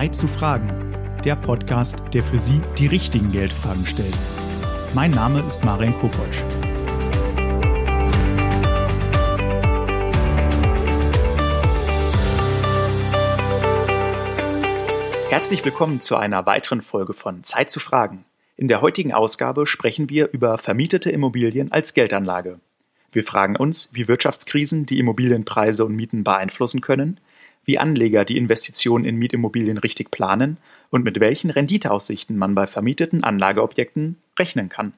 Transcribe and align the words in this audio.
Zeit 0.00 0.16
zu 0.16 0.28
fragen. 0.28 0.94
Der 1.26 1.36
Podcast, 1.36 1.98
der 2.14 2.22
für 2.22 2.38
Sie 2.38 2.62
die 2.78 2.86
richtigen 2.86 3.32
Geldfragen 3.32 3.84
stellt. 3.84 4.16
Mein 4.94 5.10
Name 5.10 5.44
ist 5.46 5.62
Marian 5.62 5.92
Kopotsch. 5.92 6.38
Herzlich 15.28 15.62
willkommen 15.66 16.00
zu 16.00 16.16
einer 16.16 16.46
weiteren 16.46 16.80
Folge 16.80 17.12
von 17.12 17.44
Zeit 17.44 17.70
zu 17.70 17.78
fragen. 17.78 18.24
In 18.56 18.68
der 18.68 18.80
heutigen 18.80 19.12
Ausgabe 19.12 19.66
sprechen 19.66 20.08
wir 20.08 20.30
über 20.32 20.56
vermietete 20.56 21.10
Immobilien 21.10 21.72
als 21.72 21.92
Geldanlage. 21.92 22.58
Wir 23.12 23.22
fragen 23.22 23.54
uns, 23.54 23.90
wie 23.92 24.08
Wirtschaftskrisen 24.08 24.86
die 24.86 24.98
Immobilienpreise 24.98 25.84
und 25.84 25.94
Mieten 25.94 26.24
beeinflussen 26.24 26.80
können, 26.80 27.20
wie 27.70 27.78
Anleger 27.78 28.24
die 28.24 28.36
Investitionen 28.36 29.04
in 29.04 29.14
Mietimmobilien 29.14 29.78
richtig 29.78 30.10
planen 30.10 30.56
und 30.90 31.04
mit 31.04 31.20
welchen 31.20 31.50
Renditeaussichten 31.50 32.36
man 32.36 32.56
bei 32.56 32.66
vermieteten 32.66 33.22
Anlageobjekten 33.22 34.16
rechnen 34.40 34.68
kann. 34.68 34.92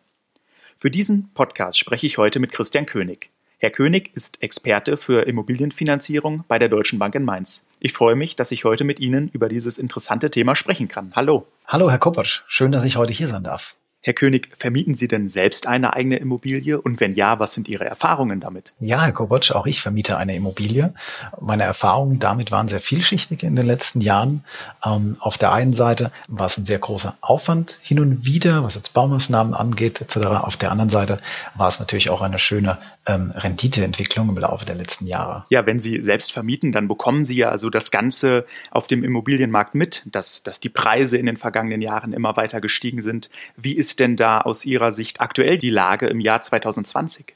Für 0.78 0.90
diesen 0.90 1.28
Podcast 1.34 1.78
spreche 1.78 2.06
ich 2.06 2.16
heute 2.16 2.40
mit 2.40 2.50
Christian 2.50 2.86
König. 2.86 3.28
Herr 3.58 3.68
König 3.68 4.10
ist 4.14 4.42
Experte 4.42 4.96
für 4.96 5.26
Immobilienfinanzierung 5.26 6.44
bei 6.48 6.58
der 6.58 6.70
Deutschen 6.70 6.98
Bank 6.98 7.14
in 7.14 7.24
Mainz. 7.24 7.66
Ich 7.78 7.92
freue 7.92 8.16
mich, 8.16 8.36
dass 8.36 8.50
ich 8.52 8.64
heute 8.64 8.84
mit 8.84 9.00
Ihnen 9.00 9.28
über 9.28 9.50
dieses 9.50 9.76
interessante 9.76 10.30
Thema 10.30 10.56
sprechen 10.56 10.88
kann. 10.88 11.12
Hallo. 11.14 11.46
Hallo, 11.68 11.90
Herr 11.90 11.98
Koppersch. 11.98 12.42
Schön, 12.48 12.72
dass 12.72 12.86
ich 12.86 12.96
heute 12.96 13.12
hier 13.12 13.28
sein 13.28 13.44
darf. 13.44 13.76
Herr 14.04 14.14
König, 14.14 14.48
vermieten 14.58 14.96
Sie 14.96 15.06
denn 15.06 15.28
selbst 15.28 15.68
eine 15.68 15.94
eigene 15.94 16.16
Immobilie? 16.16 16.80
Und 16.80 16.98
wenn 16.98 17.14
ja, 17.14 17.38
was 17.38 17.54
sind 17.54 17.68
Ihre 17.68 17.84
Erfahrungen 17.84 18.40
damit? 18.40 18.72
Ja, 18.80 19.04
Herr 19.04 19.12
Kobotsch, 19.12 19.52
auch 19.52 19.64
ich 19.64 19.80
vermiete 19.80 20.16
eine 20.16 20.34
Immobilie. 20.34 20.92
Meine 21.40 21.62
Erfahrungen 21.62 22.18
damit 22.18 22.50
waren 22.50 22.66
sehr 22.66 22.80
vielschichtig 22.80 23.44
in 23.44 23.54
den 23.54 23.64
letzten 23.64 24.00
Jahren. 24.00 24.42
Ähm, 24.84 25.16
auf 25.20 25.38
der 25.38 25.52
einen 25.52 25.72
Seite 25.72 26.10
war 26.26 26.46
es 26.46 26.58
ein 26.58 26.64
sehr 26.64 26.80
großer 26.80 27.14
Aufwand 27.20 27.78
hin 27.80 28.00
und 28.00 28.24
wieder, 28.24 28.64
was 28.64 28.74
jetzt 28.74 28.92
Baumaßnahmen 28.92 29.54
angeht 29.54 30.00
etc. 30.00 30.26
Auf 30.42 30.56
der 30.56 30.72
anderen 30.72 30.90
Seite 30.90 31.20
war 31.54 31.68
es 31.68 31.78
natürlich 31.78 32.10
auch 32.10 32.22
eine 32.22 32.40
schöne 32.40 32.78
ähm, 33.06 33.32
Renditeentwicklung 33.34 34.28
im 34.28 34.38
Laufe 34.38 34.64
der 34.64 34.74
letzten 34.74 35.06
Jahre. 35.06 35.44
Ja, 35.48 35.66
wenn 35.66 35.80
Sie 35.80 36.02
selbst 36.02 36.32
vermieten, 36.32 36.72
dann 36.72 36.88
bekommen 36.88 37.24
Sie 37.24 37.36
ja 37.36 37.50
also 37.50 37.70
das 37.70 37.90
Ganze 37.90 38.46
auf 38.70 38.86
dem 38.86 39.04
Immobilienmarkt 39.04 39.74
mit, 39.74 40.02
dass, 40.06 40.42
dass 40.42 40.60
die 40.60 40.68
Preise 40.68 41.18
in 41.18 41.26
den 41.26 41.36
vergangenen 41.36 41.80
Jahren 41.82 42.12
immer 42.12 42.36
weiter 42.36 42.60
gestiegen 42.60 43.02
sind. 43.02 43.30
Wie 43.56 43.76
ist 43.76 44.00
denn 44.00 44.16
da 44.16 44.40
aus 44.40 44.64
Ihrer 44.64 44.92
Sicht 44.92 45.20
aktuell 45.20 45.58
die 45.58 45.70
Lage 45.70 46.06
im 46.06 46.20
Jahr 46.20 46.42
2020? 46.42 47.34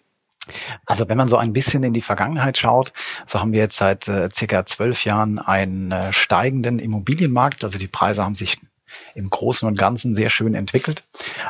Also 0.86 1.08
wenn 1.08 1.18
man 1.18 1.28
so 1.28 1.36
ein 1.36 1.52
bisschen 1.52 1.82
in 1.82 1.92
die 1.92 2.00
Vergangenheit 2.00 2.56
schaut, 2.56 2.92
so 3.26 3.40
haben 3.40 3.52
wir 3.52 3.60
jetzt 3.60 3.76
seit 3.76 4.06
äh, 4.06 4.28
circa 4.32 4.64
zwölf 4.64 5.04
Jahren 5.04 5.38
einen 5.40 5.90
äh, 5.90 6.12
steigenden 6.12 6.78
Immobilienmarkt. 6.78 7.64
Also 7.64 7.78
die 7.78 7.88
Preise 7.88 8.24
haben 8.24 8.36
sich 8.36 8.58
im 9.14 9.30
Großen 9.30 9.66
und 9.66 9.78
Ganzen 9.78 10.14
sehr 10.14 10.30
schön 10.30 10.54
entwickelt. 10.54 11.04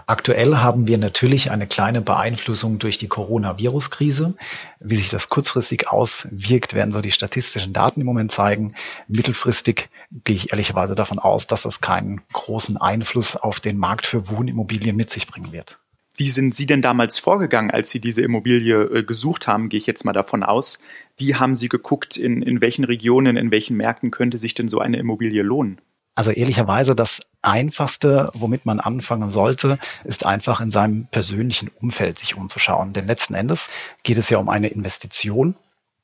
Aktuell 0.07 0.57
haben 0.57 0.87
wir 0.87 0.99
natürlich 0.99 1.51
eine 1.51 1.67
kleine 1.67 2.01
Beeinflussung 2.01 2.79
durch 2.79 2.99
die 2.99 3.09
Coronavirus-Krise. 3.09 4.35
Wie 4.81 4.97
sich 4.97 5.09
das 5.09 5.29
kurzfristig 5.29 5.89
auswirkt, 5.89 6.75
werden 6.75 6.93
so 6.93 7.01
die 7.01 7.13
statistischen 7.13 7.73
Daten 7.73 8.01
im 8.01 8.07
Moment 8.07 8.31
zeigen. 8.31 8.75
Mittelfristig 9.09 9.89
gehe 10.25 10.37
ich 10.37 10.53
ehrlicherweise 10.53 10.95
davon 10.95 11.19
aus, 11.19 11.47
dass 11.47 11.63
das 11.63 11.81
keinen 11.81 12.23
großen 12.33 12.77
Einfluss 12.77 13.37
auf 13.37 13.61
den 13.61 13.79
Markt 13.79 14.07
für 14.07 14.29
Wohnimmobilien 14.29 14.97
mit 14.97 15.11
sich 15.11 15.27
bringen 15.27 15.53
wird. 15.53 15.79
Wie 16.19 16.31
sind 16.31 16.55
Sie 16.55 16.65
denn 16.65 16.81
damals 16.81 17.19
vorgegangen, 17.19 17.71
als 17.71 17.91
Sie 17.91 18.01
diese 18.01 18.23
Immobilie 18.23 18.85
äh, 18.85 19.03
gesucht 19.03 19.47
haben, 19.47 19.69
gehe 19.69 19.79
ich 19.79 19.87
jetzt 19.87 20.05
mal 20.05 20.15
davon 20.15 20.43
aus. 20.43 20.81
Wie 21.19 21.35
haben 21.35 21.55
Sie 21.55 21.69
geguckt, 21.69 22.17
in, 22.17 22.41
in 22.41 22.63
welchen 22.63 22.85
Regionen, 22.85 23.37
in 23.37 23.51
welchen 23.51 23.77
Märkten 23.77 24.11
könnte 24.11 24.39
sich 24.39 24.55
denn 24.55 24.69
so 24.69 24.79
eine 24.79 24.97
Immobilie 24.97 25.43
lohnen? 25.43 25.79
Also 26.17 26.31
ehrlicherweise 26.33 26.97
das 26.97 27.21
Einfachste, 27.43 28.31
womit 28.35 28.67
man 28.67 28.81
anfangen 28.81 29.29
sollte, 29.29 29.79
ist 30.03 30.27
einfach 30.27 30.61
in 30.61 30.73
seinem 30.73 31.07
persönlichen 31.07 31.71
Umfeld 31.81 32.19
sich 32.19 32.37
umzuschauen. 32.37 32.93
Denn 32.95 33.07
letzten 33.07 33.35
Endes 33.35 33.69
geht 34.03 34.17
es 34.17 34.31
ja 34.31 34.39
um 34.39 34.49
eine 34.49 34.69
Investition 34.69 35.55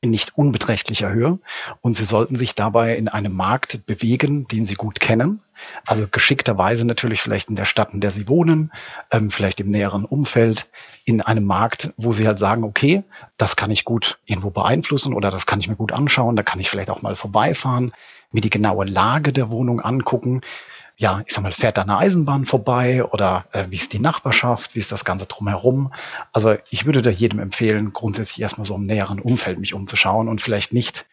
in 0.02 0.10
nicht 0.10 0.36
unbeträchtlicher 0.36 1.10
Höhe 1.10 1.38
und 1.80 1.94
Sie 1.94 2.04
sollten 2.04 2.34
sich 2.34 2.54
dabei 2.56 2.96
in 2.96 3.08
einem 3.08 3.34
Markt 3.34 3.86
bewegen, 3.86 4.48
den 4.48 4.64
Sie 4.64 4.74
gut 4.74 4.98
kennen. 4.98 5.40
Also 5.86 6.06
geschickterweise 6.10 6.84
natürlich 6.84 7.20
vielleicht 7.20 7.48
in 7.48 7.56
der 7.56 7.64
Stadt, 7.64 7.94
in 7.94 8.00
der 8.00 8.10
Sie 8.10 8.28
wohnen, 8.28 8.72
ähm, 9.12 9.30
vielleicht 9.30 9.60
im 9.60 9.70
näheren 9.70 10.04
Umfeld, 10.04 10.68
in 11.04 11.22
einem 11.22 11.44
Markt, 11.44 11.92
wo 11.96 12.12
Sie 12.12 12.26
halt 12.26 12.40
sagen, 12.40 12.64
okay, 12.64 13.04
das 13.38 13.54
kann 13.54 13.70
ich 13.70 13.84
gut 13.84 14.18
irgendwo 14.26 14.50
beeinflussen 14.50 15.14
oder 15.14 15.30
das 15.30 15.46
kann 15.46 15.60
ich 15.60 15.68
mir 15.68 15.76
gut 15.76 15.92
anschauen, 15.92 16.34
da 16.34 16.42
kann 16.42 16.58
ich 16.58 16.68
vielleicht 16.68 16.90
auch 16.90 17.02
mal 17.02 17.14
vorbeifahren 17.14 17.92
mir 18.32 18.40
die 18.40 18.50
genaue 18.50 18.84
Lage 18.84 19.32
der 19.32 19.50
Wohnung 19.50 19.80
angucken. 19.80 20.40
Ja, 20.96 21.22
ich 21.26 21.32
sag 21.32 21.42
mal, 21.42 21.52
fährt 21.52 21.78
da 21.78 21.82
eine 21.82 21.98
Eisenbahn 21.98 22.44
vorbei 22.44 23.04
oder 23.04 23.46
äh, 23.52 23.66
wie 23.70 23.76
ist 23.76 23.92
die 23.92 23.98
Nachbarschaft, 23.98 24.74
wie 24.74 24.78
ist 24.78 24.92
das 24.92 25.04
Ganze 25.04 25.26
drumherum? 25.26 25.92
Also 26.32 26.56
ich 26.70 26.86
würde 26.86 27.02
da 27.02 27.10
jedem 27.10 27.38
empfehlen, 27.38 27.92
grundsätzlich 27.92 28.40
erstmal 28.40 28.66
so 28.66 28.74
im 28.74 28.86
näheren 28.86 29.18
Umfeld 29.18 29.58
mich 29.58 29.74
umzuschauen 29.74 30.28
und 30.28 30.40
vielleicht 30.40 30.72
nicht 30.72 31.06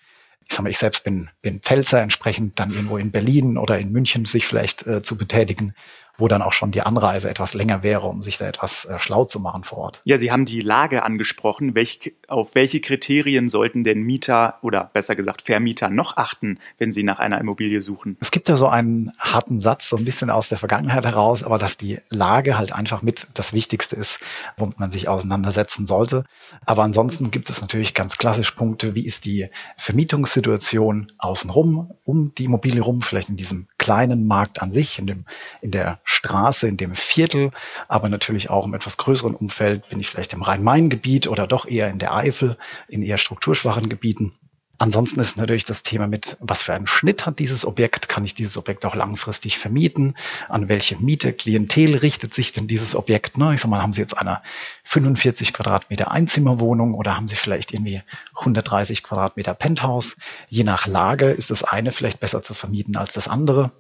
ich 0.50 0.56
sag 0.56 0.64
mal, 0.64 0.70
ich 0.70 0.80
selbst 0.80 1.04
bin, 1.04 1.30
bin 1.44 1.60
Pfälzer, 1.60 2.02
entsprechend 2.02 2.60
dann 2.60 2.72
irgendwo 2.72 2.98
in 2.98 3.12
Berlin 3.12 3.56
oder 3.56 3.78
in 3.78 3.92
München 3.92 4.26
sich 4.26 4.48
vielleicht 4.48 4.86
äh, 4.88 5.04
zu 5.04 5.16
betätigen, 5.16 5.76
wo 6.20 6.28
dann 6.28 6.42
auch 6.42 6.54
schon 6.54 6.72
die 6.72 6.82
Anreise 6.82 7.30
etwas 7.30 7.54
länger 7.54 7.84
wäre, 7.84 8.08
um 8.08 8.22
sich 8.22 8.38
da 8.38 8.48
etwas 8.48 8.86
äh, 8.86 9.00
schlau 9.00 9.24
zu 9.24 9.40
machen 9.40 9.64
vor 9.64 9.80
Ort. 9.80 10.02
Ja, 10.06 10.18
Sie 10.18 10.32
haben 10.32 10.46
die 10.46 10.62
Lage 10.62 11.04
angesprochen. 11.04 11.76
Welch, 11.76 12.14
auf 12.28 12.56
welche 12.56 12.82
Kriterien 12.82 13.50
sollten 13.50 13.84
denn 13.84 14.02
Mieter 14.02 14.60
oder 14.62 14.90
besser 14.94 15.16
gesagt 15.16 15.44
Vermieter 15.44 15.90
noch 15.90 16.18
achten, 16.18 16.60
wenn 16.78 16.92
sie 16.92 17.04
nach 17.04 17.20
einer 17.20 17.40
Immobilie 17.40 17.82
suchen? 17.82 18.18
Es 18.20 18.32
gibt 18.32 18.50
ja 18.50 18.56
so 18.56 18.68
einen 18.68 19.12
harten 19.20 19.60
Satz, 19.60 19.90
so 19.90 19.98
ein 19.98 20.06
bisschen 20.06 20.30
aus 20.30 20.50
der 20.50 20.58
Vergangenheit 20.58 21.06
heraus, 21.06 21.44
aber 21.44 21.58
dass 21.58 21.78
die 21.78 22.00
Lage 22.10 22.58
halt 22.58 22.74
einfach 22.74 23.02
mit 23.02 23.28
das 23.34 23.54
Wichtigste 23.54 23.96
ist, 23.96 24.20
womit 24.58 24.80
man 24.80 24.92
sich 24.92 25.08
auseinandersetzen 25.08 25.86
sollte. 25.86 26.26
Aber 26.66 26.84
ansonsten 26.84 27.32
gibt 27.32 27.50
es 27.50 27.62
natürlich 27.62 27.94
ganz 27.94 28.18
klassisch 28.18 28.52
Punkte, 28.52 28.96
wie 28.96 29.06
ist 29.06 29.26
die 29.26 29.50
Vermietungssituation 29.78 31.12
außenrum, 31.18 31.92
um 32.06 32.34
die 32.36 32.46
Immobilie 32.46 32.82
rum, 32.82 33.02
vielleicht 33.02 33.30
in 33.30 33.38
diesem 33.38 33.68
kleinen 33.78 34.28
Markt 34.28 34.62
an 34.62 34.72
sich, 34.72 35.00
in 35.00 35.08
dem, 35.08 35.26
in 35.62 35.72
der 35.72 36.00
Straße, 36.10 36.68
in 36.68 36.76
dem 36.76 36.96
Viertel, 36.96 37.52
aber 37.88 38.10
natürlich 38.10 38.50
auch 38.50 38.66
im 38.66 38.74
etwas 38.74 38.98
größeren 38.98 39.36
Umfeld 39.36 39.88
bin 39.90 40.00
ich 40.00 40.10
vielleicht 40.10 40.34
im 40.34 40.42
Rhein-Main-Gebiet 40.42 41.28
oder 41.28 41.46
doch 41.46 41.68
eher 41.68 41.90
in 41.90 42.00
der 42.00 42.16
Eifel, 42.16 42.58
in 42.88 43.04
eher 43.04 43.20
strukturschwachen 43.20 43.90
Gebieten. 43.90 44.34
Ansonsten 44.82 45.20
ist 45.20 45.38
natürlich 45.38 45.66
das 45.66 45.84
Thema 45.84 46.08
mit, 46.08 46.38
was 46.40 46.62
für 46.62 46.74
einen 46.74 46.88
Schnitt 46.88 47.26
hat 47.26 47.40
dieses 47.40 47.66
Objekt? 47.66 48.08
Kann 48.08 48.24
ich 48.24 48.34
dieses 48.34 48.58
Objekt 48.58 48.86
auch 48.86 48.96
langfristig 48.96 49.58
vermieten? 49.58 50.16
An 50.48 50.70
welche 50.70 50.96
Miete, 50.98 51.34
Klientel 51.34 51.98
richtet 51.98 52.34
sich 52.34 52.54
denn 52.54 52.68
dieses 52.68 52.96
Objekt? 52.96 53.38
Ne? 53.38 53.54
Ich 53.54 53.62
sag 53.62 53.70
mal, 53.70 53.82
haben 53.82 53.92
Sie 53.92 54.00
jetzt 54.00 54.18
eine 54.18 54.42
45 54.86 55.54
Quadratmeter 55.54 56.12
Einzimmerwohnung 56.12 56.94
oder 56.94 57.18
haben 57.18 57.28
Sie 57.28 57.36
vielleicht 57.36 57.74
irgendwie 57.74 58.02
130 58.36 59.04
Quadratmeter 59.04 59.54
Penthouse? 59.54 60.16
Je 60.48 60.64
nach 60.64 60.88
Lage 60.88 61.26
ist 61.26 61.52
das 61.52 61.64
eine 61.66 61.92
vielleicht 61.92 62.22
besser 62.22 62.42
zu 62.42 62.54
vermieten 62.54 62.96
als 62.96 63.14
das 63.14 63.28
andere. 63.28 63.72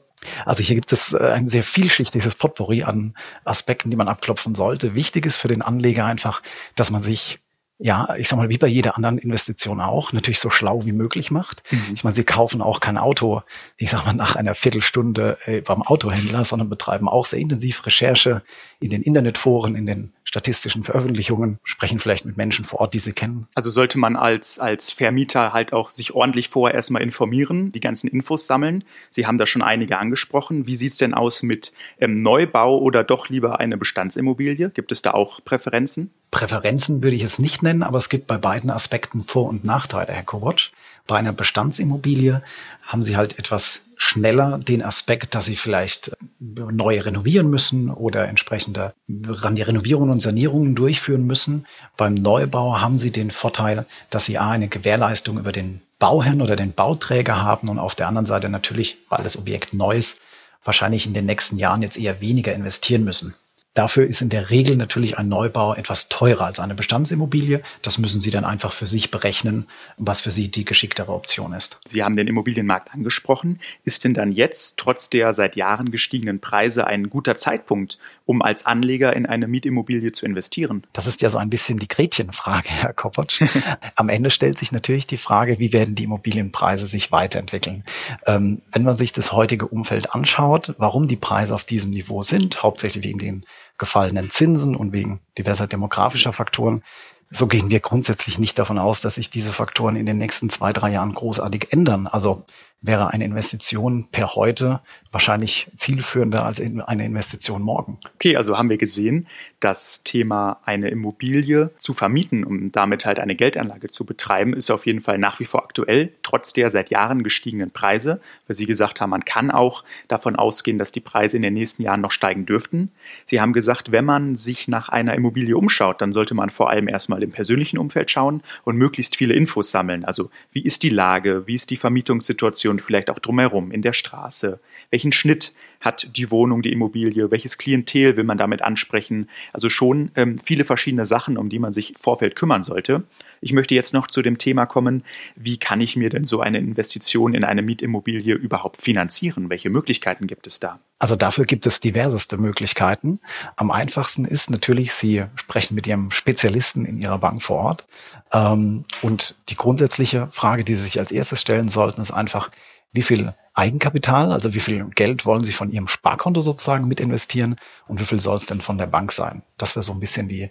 Also 0.46 0.63
hier 0.63 0.75
gibt 0.75 0.91
es 0.91 1.13
äh, 1.13 1.19
ein 1.19 1.47
sehr 1.47 1.63
vielschichtiges 1.63 2.35
Potpourri 2.35 2.84
an 2.84 3.16
Aspekten, 3.46 3.90
die 3.90 3.97
man 3.97 4.07
abklopfen 4.07 4.56
sollte. 4.56 4.96
Wichtig 4.96 5.25
ist 5.25 5.38
für 5.38 5.47
den 5.47 5.62
Anleger 5.62 6.06
einfach, 6.06 6.41
dass 6.75 6.91
man 6.91 7.02
sich 7.02 7.40
ja, 7.81 8.13
ich 8.17 8.28
sag 8.28 8.35
mal, 8.35 8.50
wie 8.50 8.57
bei 8.57 8.67
jeder 8.67 8.97
anderen 8.97 9.17
Investition 9.17 9.79
auch, 9.79 10.12
natürlich 10.12 10.40
so 10.40 10.50
schlau 10.50 10.85
wie 10.85 10.91
möglich 10.91 11.31
macht. 11.31 11.63
Mhm. 11.72 11.94
Ich 11.94 12.03
meine, 12.03 12.13
sie 12.13 12.25
kaufen 12.25 12.62
auch 12.62 12.81
kein 12.81 12.97
Auto, 12.97 13.41
ich 13.78 13.90
sag 13.90 14.06
mal, 14.06 14.13
nach 14.13 14.35
einer 14.35 14.53
Viertelstunde 14.53 15.38
äh, 15.45 15.62
beim 15.62 15.81
Autohändler, 15.81 16.44
sondern 16.44 16.68
betreiben 16.68 17.07
auch 17.07 17.25
sehr 17.25 17.39
intensiv 17.39 17.85
Recherche 17.85 18.44
in 18.81 18.89
den 18.89 19.01
Internetforen, 19.01 19.75
in 19.75 19.85
den 19.85 20.12
statistischen 20.25 20.84
Veröffentlichungen, 20.84 21.57
sprechen 21.63 22.00
vielleicht 22.00 22.25
mit 22.25 22.35
Menschen 22.35 22.66
vor 22.66 22.81
Ort, 22.81 22.94
die 22.94 23.00
sie 23.00 23.13
kennen. 23.13 23.47
Also 23.56 23.69
sollte 23.69 23.97
man 23.97 24.18
als, 24.18 24.59
als 24.59 24.91
Vermieter 24.91 25.53
halt 25.53 25.72
auch 25.72 25.89
sich 25.89 26.13
ordentlich 26.13 26.50
vorher 26.50 26.75
erstmal 26.75 27.01
informieren, 27.01 27.71
die 27.71 27.80
ganzen 27.80 28.09
Infos 28.09 28.45
sammeln. 28.45 28.83
Sie 29.09 29.25
haben 29.25 29.38
da 29.38 29.48
schon 29.48 29.62
einige 29.62 29.98
angesprochen. 29.98 30.68
Wie 30.68 30.75
sieht's 30.75 30.98
denn 30.98 31.13
aus 31.13 31.44
mit 31.44 31.71
ähm, 32.00 32.18
Neubau 32.19 32.77
oder 32.77 33.06
doch 33.06 33.30
lieber 33.30 33.62
eine 33.62 33.77
Bestandsimmobilie? 33.77 34.69
Gibt 34.69 34.92
es 34.92 35.01
da 35.01 35.12
auch 35.12 35.44
Präferenzen? 35.45 36.12
Präferenzen 36.31 37.01
würde 37.01 37.15
ich 37.15 37.23
es 37.23 37.39
nicht 37.39 37.63
nennen, 37.63 37.83
aber 37.83 37.97
es 37.97 38.09
gibt 38.09 38.27
bei 38.27 38.37
beiden 38.37 38.69
Aspekten 38.69 39.23
Vor- 39.23 39.49
und 39.49 39.63
Nachteile, 39.63 40.13
Herr 40.13 40.23
Kowatsch. 40.23 40.69
Bei 41.07 41.17
einer 41.17 41.33
Bestandsimmobilie 41.33 42.43
haben 42.83 43.01
Sie 43.01 43.17
halt 43.17 43.39
etwas 43.39 43.81
schneller 43.97 44.59
den 44.59 44.83
Aspekt, 44.83 45.33
dass 45.33 45.45
Sie 45.45 45.55
vielleicht 45.55 46.15
neu 46.39 46.99
renovieren 46.99 47.49
müssen 47.49 47.89
oder 47.89 48.27
entsprechende 48.27 48.93
Renovierungen 49.09 50.11
und 50.11 50.21
Sanierungen 50.21 50.75
durchführen 50.75 51.25
müssen. 51.25 51.65
Beim 51.97 52.13
Neubau 52.13 52.79
haben 52.79 52.99
Sie 52.99 53.11
den 53.11 53.31
Vorteil, 53.31 53.85
dass 54.11 54.25
Sie 54.25 54.37
A, 54.37 54.51
eine 54.51 54.67
Gewährleistung 54.67 55.39
über 55.39 55.51
den 55.51 55.81
Bauherrn 55.97 56.41
oder 56.41 56.55
den 56.55 56.73
Bauträger 56.73 57.41
haben 57.41 57.69
und 57.69 57.79
auf 57.79 57.95
der 57.95 58.07
anderen 58.07 58.25
Seite 58.25 58.49
natürlich, 58.49 58.97
weil 59.09 59.23
das 59.23 59.37
Objekt 59.37 59.73
neu 59.73 59.97
ist, 59.97 60.19
wahrscheinlich 60.63 61.07
in 61.07 61.13
den 61.13 61.25
nächsten 61.25 61.57
Jahren 61.57 61.81
jetzt 61.81 61.97
eher 61.97 62.21
weniger 62.21 62.53
investieren 62.53 63.03
müssen. 63.03 63.33
Dafür 63.75 64.07
ist 64.07 64.21
in 64.21 64.30
der 64.30 64.50
Regel 64.50 64.75
natürlich 64.75 65.18
ein 65.18 65.30
Neubau 65.30 65.75
etwas 65.75 66.10
teurer 66.10 66.45
als 66.45 66.60
eine 66.60 66.74
Bestandsimmobilie. 66.74 67.62
Das 67.83 68.00
müssen 68.00 68.19
Sie 68.19 68.31
dann 68.31 68.44
einfach 68.44 68.74
für 68.74 68.88
sich 68.88 69.12
berechnen, 69.12 69.68
was 69.98 70.21
für 70.21 70.31
Sie 70.31 70.50
die 70.50 70.66
geschicktere 70.66 71.13
Option 71.13 71.54
ist. 71.54 71.80
Sie 71.88 72.04
haben 72.04 72.16
den 72.16 72.27
Immobilienmarkt 72.27 72.94
angesprochen. 72.94 73.60
Ist 73.83 74.04
denn 74.04 74.16
dann 74.16 74.31
jetzt, 74.31 74.77
trotz 74.77 75.10
der 75.10 75.36
seit 75.36 75.56
Jahren 75.56 75.92
gestiegenen 75.92 76.39
Preise, 76.39 76.88
ein 76.88 77.10
guter 77.12 77.38
Zeitpunkt, 77.38 78.00
um 78.25 78.42
als 78.42 78.66
Anleger 78.66 79.16
in 79.16 79.27
eine 79.27 79.48
Mietimmobilie 79.48 80.12
zu 80.12 80.25
investieren? 80.25 80.83
Das 80.92 81.06
ist 81.06 81.22
ja 81.22 81.30
so 81.30 81.38
ein 81.38 81.51
bisschen 81.51 81.77
die 81.77 81.88
Gretchenfrage, 81.88 82.69
Herr 82.69 82.94
Kopotsch. 82.94 83.44
Am 83.95 84.10
Ende 84.10 84.31
stellt 84.31 84.57
sich 84.57 84.72
natürlich 84.72 85.06
die 85.06 85.18
Frage, 85.18 85.60
wie 85.60 85.74
werden 85.74 85.94
die 85.94 86.06
Immobilienpreise 86.06 86.88
sich 86.88 87.12
weiterentwickeln? 87.12 87.83
Ähm, 88.25 88.63
wenn 88.72 88.83
man 88.83 88.95
sich 88.95 89.12
das 89.12 89.31
heutige 89.31 89.68
Umfeld 89.68 90.13
anschaut, 90.15 90.74
warum 90.80 91.07
die 91.07 91.18
Preise 91.18 91.54
auf 91.54 91.65
diesem 91.65 91.92
Niveau 91.92 92.24
sind, 92.24 92.63
hauptsächlich 92.63 93.04
wegen 93.04 93.19
den 93.19 93.45
gefallenen 93.79 94.29
Zinsen 94.29 94.75
und 94.75 94.91
wegen 94.91 95.21
diverser 95.37 95.65
demografischer 95.65 96.33
Faktoren, 96.33 96.83
so 97.31 97.47
gehen 97.47 97.69
wir 97.69 97.79
grundsätzlich 97.79 98.39
nicht 98.39 98.57
davon 98.57 98.79
aus, 98.79 99.01
dass 99.01 99.15
sich 99.15 99.29
diese 99.29 99.51
Faktoren 99.51 99.95
in 99.95 100.05
den 100.05 100.17
nächsten 100.17 100.49
zwei, 100.49 100.73
drei 100.73 100.91
Jahren 100.91 101.13
großartig 101.13 101.71
ändern. 101.71 102.07
Also 102.07 102.45
wäre 102.81 103.11
eine 103.11 103.25
Investition 103.25 104.07
per 104.11 104.35
heute 104.35 104.81
wahrscheinlich 105.11 105.67
zielführender 105.75 106.45
als 106.45 106.61
eine 106.61 107.05
Investition 107.05 107.61
morgen. 107.61 107.97
Okay, 108.15 108.35
also 108.35 108.57
haben 108.57 108.69
wir 108.69 108.77
gesehen, 108.77 109.27
das 109.59 110.03
Thema 110.03 110.59
eine 110.65 110.89
Immobilie 110.89 111.71
zu 111.79 111.93
vermieten, 111.93 112.43
um 112.43 112.71
damit 112.71 113.05
halt 113.05 113.19
eine 113.19 113.35
Geldanlage 113.35 113.89
zu 113.89 114.05
betreiben, 114.05 114.53
ist 114.53 114.69
auf 114.69 114.85
jeden 114.85 115.01
Fall 115.01 115.17
nach 115.17 115.39
wie 115.39 115.45
vor 115.45 115.63
aktuell, 115.63 116.13
trotz 116.21 116.53
der 116.53 116.69
seit 116.69 116.89
Jahren 116.91 117.23
gestiegenen 117.23 117.71
Preise, 117.71 118.21
weil 118.47 118.55
Sie 118.55 118.65
gesagt 118.65 119.01
haben, 119.01 119.09
man 119.09 119.25
kann 119.25 119.51
auch 119.51 119.83
davon 120.07 120.35
ausgehen, 120.35 120.77
dass 120.77 120.91
die 120.91 120.99
Preise 120.99 121.37
in 121.37 121.43
den 121.43 121.55
nächsten 121.55 121.81
Jahren 121.81 122.01
noch 122.01 122.11
steigen 122.11 122.45
dürften. 122.45 122.91
Sie 123.25 123.41
haben 123.41 123.53
gesagt, 123.53 123.91
wenn 123.91 124.05
man 124.05 124.35
sich 124.35 124.67
nach 124.67 124.89
einer 124.89 125.15
Immobilie 125.15 125.57
umschaut, 125.57 126.01
dann 126.01 126.13
sollte 126.13 126.35
man 126.35 126.51
vor 126.51 126.69
allem 126.69 126.87
erstmal 126.87 127.23
im 127.23 127.31
persönlichen 127.31 127.79
Umfeld 127.79 128.11
schauen 128.11 128.41
und 128.63 128.77
möglichst 128.77 129.15
viele 129.15 129.33
Infos 129.33 129.71
sammeln. 129.71 130.05
Also 130.05 130.29
wie 130.51 130.61
ist 130.61 130.83
die 130.83 130.89
Lage, 130.89 131.47
wie 131.47 131.55
ist 131.55 131.71
die 131.71 131.77
Vermietungssituation, 131.77 132.69
und 132.69 132.81
vielleicht 132.81 133.10
auch 133.10 133.19
drumherum, 133.19 133.71
in 133.71 133.81
der 133.81 133.94
Straße. 133.94 134.60
Welchen 134.89 135.12
Schnitt 135.12 135.54
hat 135.81 136.16
die 136.18 136.31
Wohnung, 136.31 136.62
die 136.62 136.71
Immobilie? 136.71 137.31
Welches 137.31 137.57
Klientel 137.57 138.18
will 138.18 138.24
man 138.24 138.38
damit 138.38 138.62
ansprechen? 138.62 139.30
Also 139.54 139.69
schon 139.69 140.12
ähm, 140.16 140.38
viele 140.44 140.66
verschiedene 140.66 141.06
Sachen, 141.06 141.38
um 141.38 141.50
die 141.50 141.60
man 141.60 141.74
sich 141.74 141.89
im 141.92 141.95
Vorfeld 141.95 142.36
kümmern 142.36 142.63
sollte. 142.63 143.04
Ich 143.42 143.54
möchte 143.54 143.75
jetzt 143.75 143.94
noch 143.94 144.07
zu 144.07 144.21
dem 144.21 144.38
Thema 144.38 144.66
kommen, 144.66 145.04
wie 145.36 145.57
kann 145.57 145.81
ich 145.81 145.95
mir 145.95 146.10
denn 146.10 146.25
so 146.25 146.42
eine 146.42 146.57
Investition 146.57 147.33
in 147.33 147.44
eine 147.44 147.62
Mietimmobilie 147.62 148.36
überhaupt 148.36 148.81
finanzieren? 148.81 149.50
Welche 149.50 149.69
Möglichkeiten 149.69 150.27
gibt 150.27 150.48
es 150.48 150.60
da? 150.60 150.80
Also 151.00 151.16
dafür 151.16 151.46
gibt 151.46 151.66
es 151.66 151.80
diverseste 151.80 152.38
Möglichkeiten. 152.38 153.22
Am 153.56 153.72
einfachsten 153.72 154.25
ist 154.25 154.50
natürlich, 154.50 154.94
Sie 154.94 155.24
sprechen 155.36 155.75
mit 155.75 155.88
Ihrem 155.88 156.12
Spezialisten 156.12 156.86
in 156.86 156.98
Ihrer 156.98 157.18
Bank 157.18 157.42
vor 157.42 157.57
Ort. 157.57 157.86
Ähm, 158.34 158.84
und 159.01 159.36
die 159.48 159.56
grundsätzliche 159.56 160.28
Frage, 160.28 160.66
die 160.66 160.75
Sie 160.75 160.84
sich 160.84 161.00
als 161.00 161.12
erstes 161.12 161.40
stellen 161.40 161.69
sollten, 161.69 162.01
ist 162.01 162.12
einfach, 162.12 162.50
wie 162.92 163.04
viel 163.04 163.34
Eigenkapital, 163.54 164.31
also 164.31 164.54
wie 164.54 164.60
viel 164.60 164.84
Geld 164.90 165.25
wollen 165.25 165.44
Sie 165.44 165.54
von 165.54 165.72
Ihrem 165.72 165.88
Sparkonto 165.88 166.42
sozusagen 166.42 166.88
mit 166.88 167.00
investieren 167.00 167.56
und 167.88 168.00
wie 168.01 168.06
viel 168.06 168.19
soll 168.19 168.36
es 168.36 168.48
denn 168.48 168.62
von 168.62 168.78
der 168.78 168.88
Bank 168.88 169.12
sein? 169.12 169.44
Das 169.57 169.75
wäre 169.75 169.84
so 169.84 169.94
ein 169.94 170.00
bisschen 170.00 170.28
die 170.28 170.50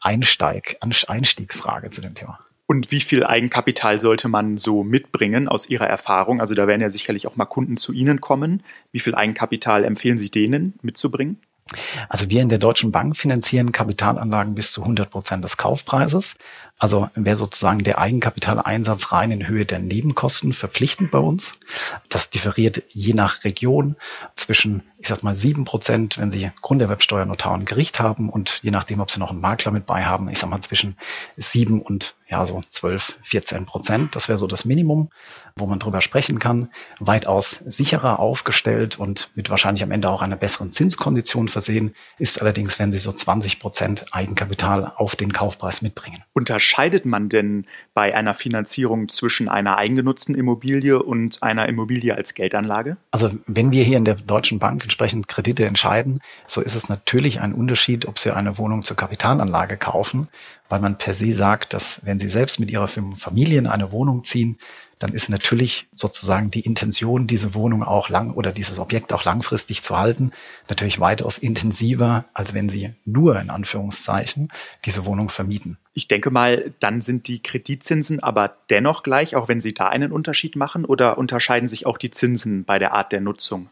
Einsteig, 0.00 0.76
Einstiegfrage 0.80 1.90
zu 1.90 2.00
dem 2.00 2.14
Thema. 2.14 2.38
Und 2.66 2.90
wie 2.90 3.00
viel 3.00 3.24
Eigenkapital 3.24 4.00
sollte 4.00 4.28
man 4.28 4.56
so 4.56 4.84
mitbringen 4.84 5.48
aus 5.48 5.68
Ihrer 5.68 5.86
Erfahrung? 5.86 6.40
Also 6.40 6.54
da 6.54 6.66
werden 6.66 6.80
ja 6.80 6.90
sicherlich 6.90 7.26
auch 7.26 7.36
mal 7.36 7.44
Kunden 7.44 7.76
zu 7.76 7.92
Ihnen 7.92 8.20
kommen. 8.20 8.62
Wie 8.90 9.00
viel 9.00 9.14
Eigenkapital 9.14 9.84
empfehlen 9.84 10.16
Sie 10.16 10.30
denen 10.30 10.74
mitzubringen? 10.80 11.38
Also 12.08 12.28
wir 12.28 12.42
in 12.42 12.50
der 12.50 12.58
Deutschen 12.58 12.92
Bank 12.92 13.16
finanzieren 13.16 13.72
Kapitalanlagen 13.72 14.54
bis 14.54 14.72
zu 14.72 14.82
100 14.82 15.10
Prozent 15.10 15.44
des 15.44 15.56
Kaufpreises. 15.56 16.36
Also 16.78 17.08
wäre 17.14 17.36
sozusagen 17.36 17.82
der 17.82 17.98
Eigenkapitaleinsatz 17.98 19.12
rein 19.12 19.30
in 19.30 19.48
Höhe 19.48 19.64
der 19.64 19.78
Nebenkosten 19.78 20.52
verpflichtend 20.52 21.10
bei 21.10 21.18
uns. 21.18 21.58
Das 22.08 22.30
differiert 22.30 22.82
je 22.92 23.14
nach 23.14 23.44
Region 23.44 23.96
zwischen, 24.34 24.82
ich 25.04 25.08
sag 25.08 25.22
mal, 25.22 25.34
sieben 25.34 25.64
Prozent, 25.64 26.16
wenn 26.16 26.30
Sie 26.30 26.50
Grunderwerbsteuer, 26.62 27.26
Notar 27.26 27.52
und 27.52 27.66
Gericht 27.66 28.00
haben 28.00 28.30
und 28.30 28.60
je 28.62 28.70
nachdem, 28.70 29.00
ob 29.00 29.10
Sie 29.10 29.20
noch 29.20 29.28
einen 29.28 29.40
Makler 29.40 29.70
mit 29.70 29.84
bei 29.84 30.06
haben, 30.06 30.30
ich 30.30 30.38
sag 30.38 30.48
mal 30.48 30.62
zwischen 30.62 30.96
sieben 31.36 31.82
und 31.82 32.14
ja, 32.30 32.44
so 32.46 32.60
12, 32.66 33.18
14 33.22 33.66
Prozent. 33.66 34.16
Das 34.16 34.28
wäre 34.28 34.38
so 34.38 34.46
das 34.46 34.64
Minimum, 34.64 35.10
wo 35.56 35.66
man 35.66 35.78
drüber 35.78 36.00
sprechen 36.00 36.38
kann. 36.38 36.70
Weitaus 36.98 37.50
sicherer 37.66 38.18
aufgestellt 38.18 38.98
und 38.98 39.30
mit 39.34 39.50
wahrscheinlich 39.50 39.82
am 39.82 39.90
Ende 39.90 40.08
auch 40.08 40.22
einer 40.22 40.36
besseren 40.36 40.72
Zinskondition 40.72 41.48
versehen, 41.48 41.92
ist 42.18 42.40
allerdings, 42.40 42.78
wenn 42.78 42.90
Sie 42.90 42.98
so 42.98 43.12
20 43.12 43.60
Prozent 43.60 44.06
Eigenkapital 44.12 44.90
auf 44.96 45.16
den 45.16 45.32
Kaufpreis 45.32 45.82
mitbringen. 45.82 46.22
Unterscheidet 46.32 47.04
man 47.04 47.28
denn 47.28 47.66
bei 47.92 48.14
einer 48.14 48.34
Finanzierung 48.34 49.08
zwischen 49.08 49.48
einer 49.48 49.76
eigengenutzten 49.76 50.34
Immobilie 50.34 51.02
und 51.02 51.42
einer 51.42 51.68
Immobilie 51.68 52.14
als 52.14 52.34
Geldanlage? 52.34 52.96
Also 53.10 53.32
wenn 53.46 53.70
wir 53.70 53.84
hier 53.84 53.98
in 53.98 54.06
der 54.06 54.14
Deutschen 54.14 54.58
Bank 54.58 54.82
entsprechend 54.94 55.26
Kredite 55.26 55.66
entscheiden, 55.66 56.20
so 56.46 56.60
ist 56.60 56.76
es 56.76 56.88
natürlich 56.88 57.40
ein 57.40 57.52
Unterschied, 57.52 58.06
ob 58.06 58.16
Sie 58.16 58.32
eine 58.32 58.58
Wohnung 58.58 58.84
zur 58.84 58.96
Kapitalanlage 58.96 59.76
kaufen, 59.76 60.28
weil 60.68 60.78
man 60.78 60.98
per 60.98 61.14
se 61.14 61.32
sagt, 61.32 61.74
dass 61.74 62.02
wenn 62.04 62.20
Sie 62.20 62.28
selbst 62.28 62.60
mit 62.60 62.70
Ihrer 62.70 62.86
Familie 62.86 63.58
in 63.58 63.66
eine 63.66 63.90
Wohnung 63.90 64.22
ziehen, 64.22 64.56
dann 65.00 65.12
ist 65.12 65.30
natürlich 65.30 65.88
sozusagen 65.96 66.52
die 66.52 66.60
Intention, 66.60 67.26
diese 67.26 67.54
Wohnung 67.54 67.82
auch 67.82 68.08
lang 68.08 68.30
oder 68.30 68.52
dieses 68.52 68.78
Objekt 68.78 69.12
auch 69.12 69.24
langfristig 69.24 69.82
zu 69.82 69.98
halten, 69.98 70.30
natürlich 70.68 71.00
weitaus 71.00 71.38
intensiver, 71.38 72.24
als 72.32 72.54
wenn 72.54 72.68
Sie 72.68 72.94
nur 73.04 73.40
in 73.40 73.50
Anführungszeichen 73.50 74.52
diese 74.84 75.04
Wohnung 75.06 75.28
vermieten. 75.28 75.76
Ich 75.92 76.06
denke 76.06 76.30
mal, 76.30 76.72
dann 76.78 77.02
sind 77.02 77.26
die 77.26 77.42
Kreditzinsen 77.42 78.22
aber 78.22 78.56
dennoch 78.70 79.02
gleich, 79.02 79.34
auch 79.34 79.48
wenn 79.48 79.58
Sie 79.58 79.74
da 79.74 79.88
einen 79.88 80.12
Unterschied 80.12 80.54
machen, 80.54 80.84
oder 80.84 81.18
unterscheiden 81.18 81.66
sich 81.66 81.84
auch 81.84 81.98
die 81.98 82.12
Zinsen 82.12 82.64
bei 82.64 82.78
der 82.78 82.94
Art 82.94 83.10
der 83.10 83.20
Nutzung? 83.20 83.70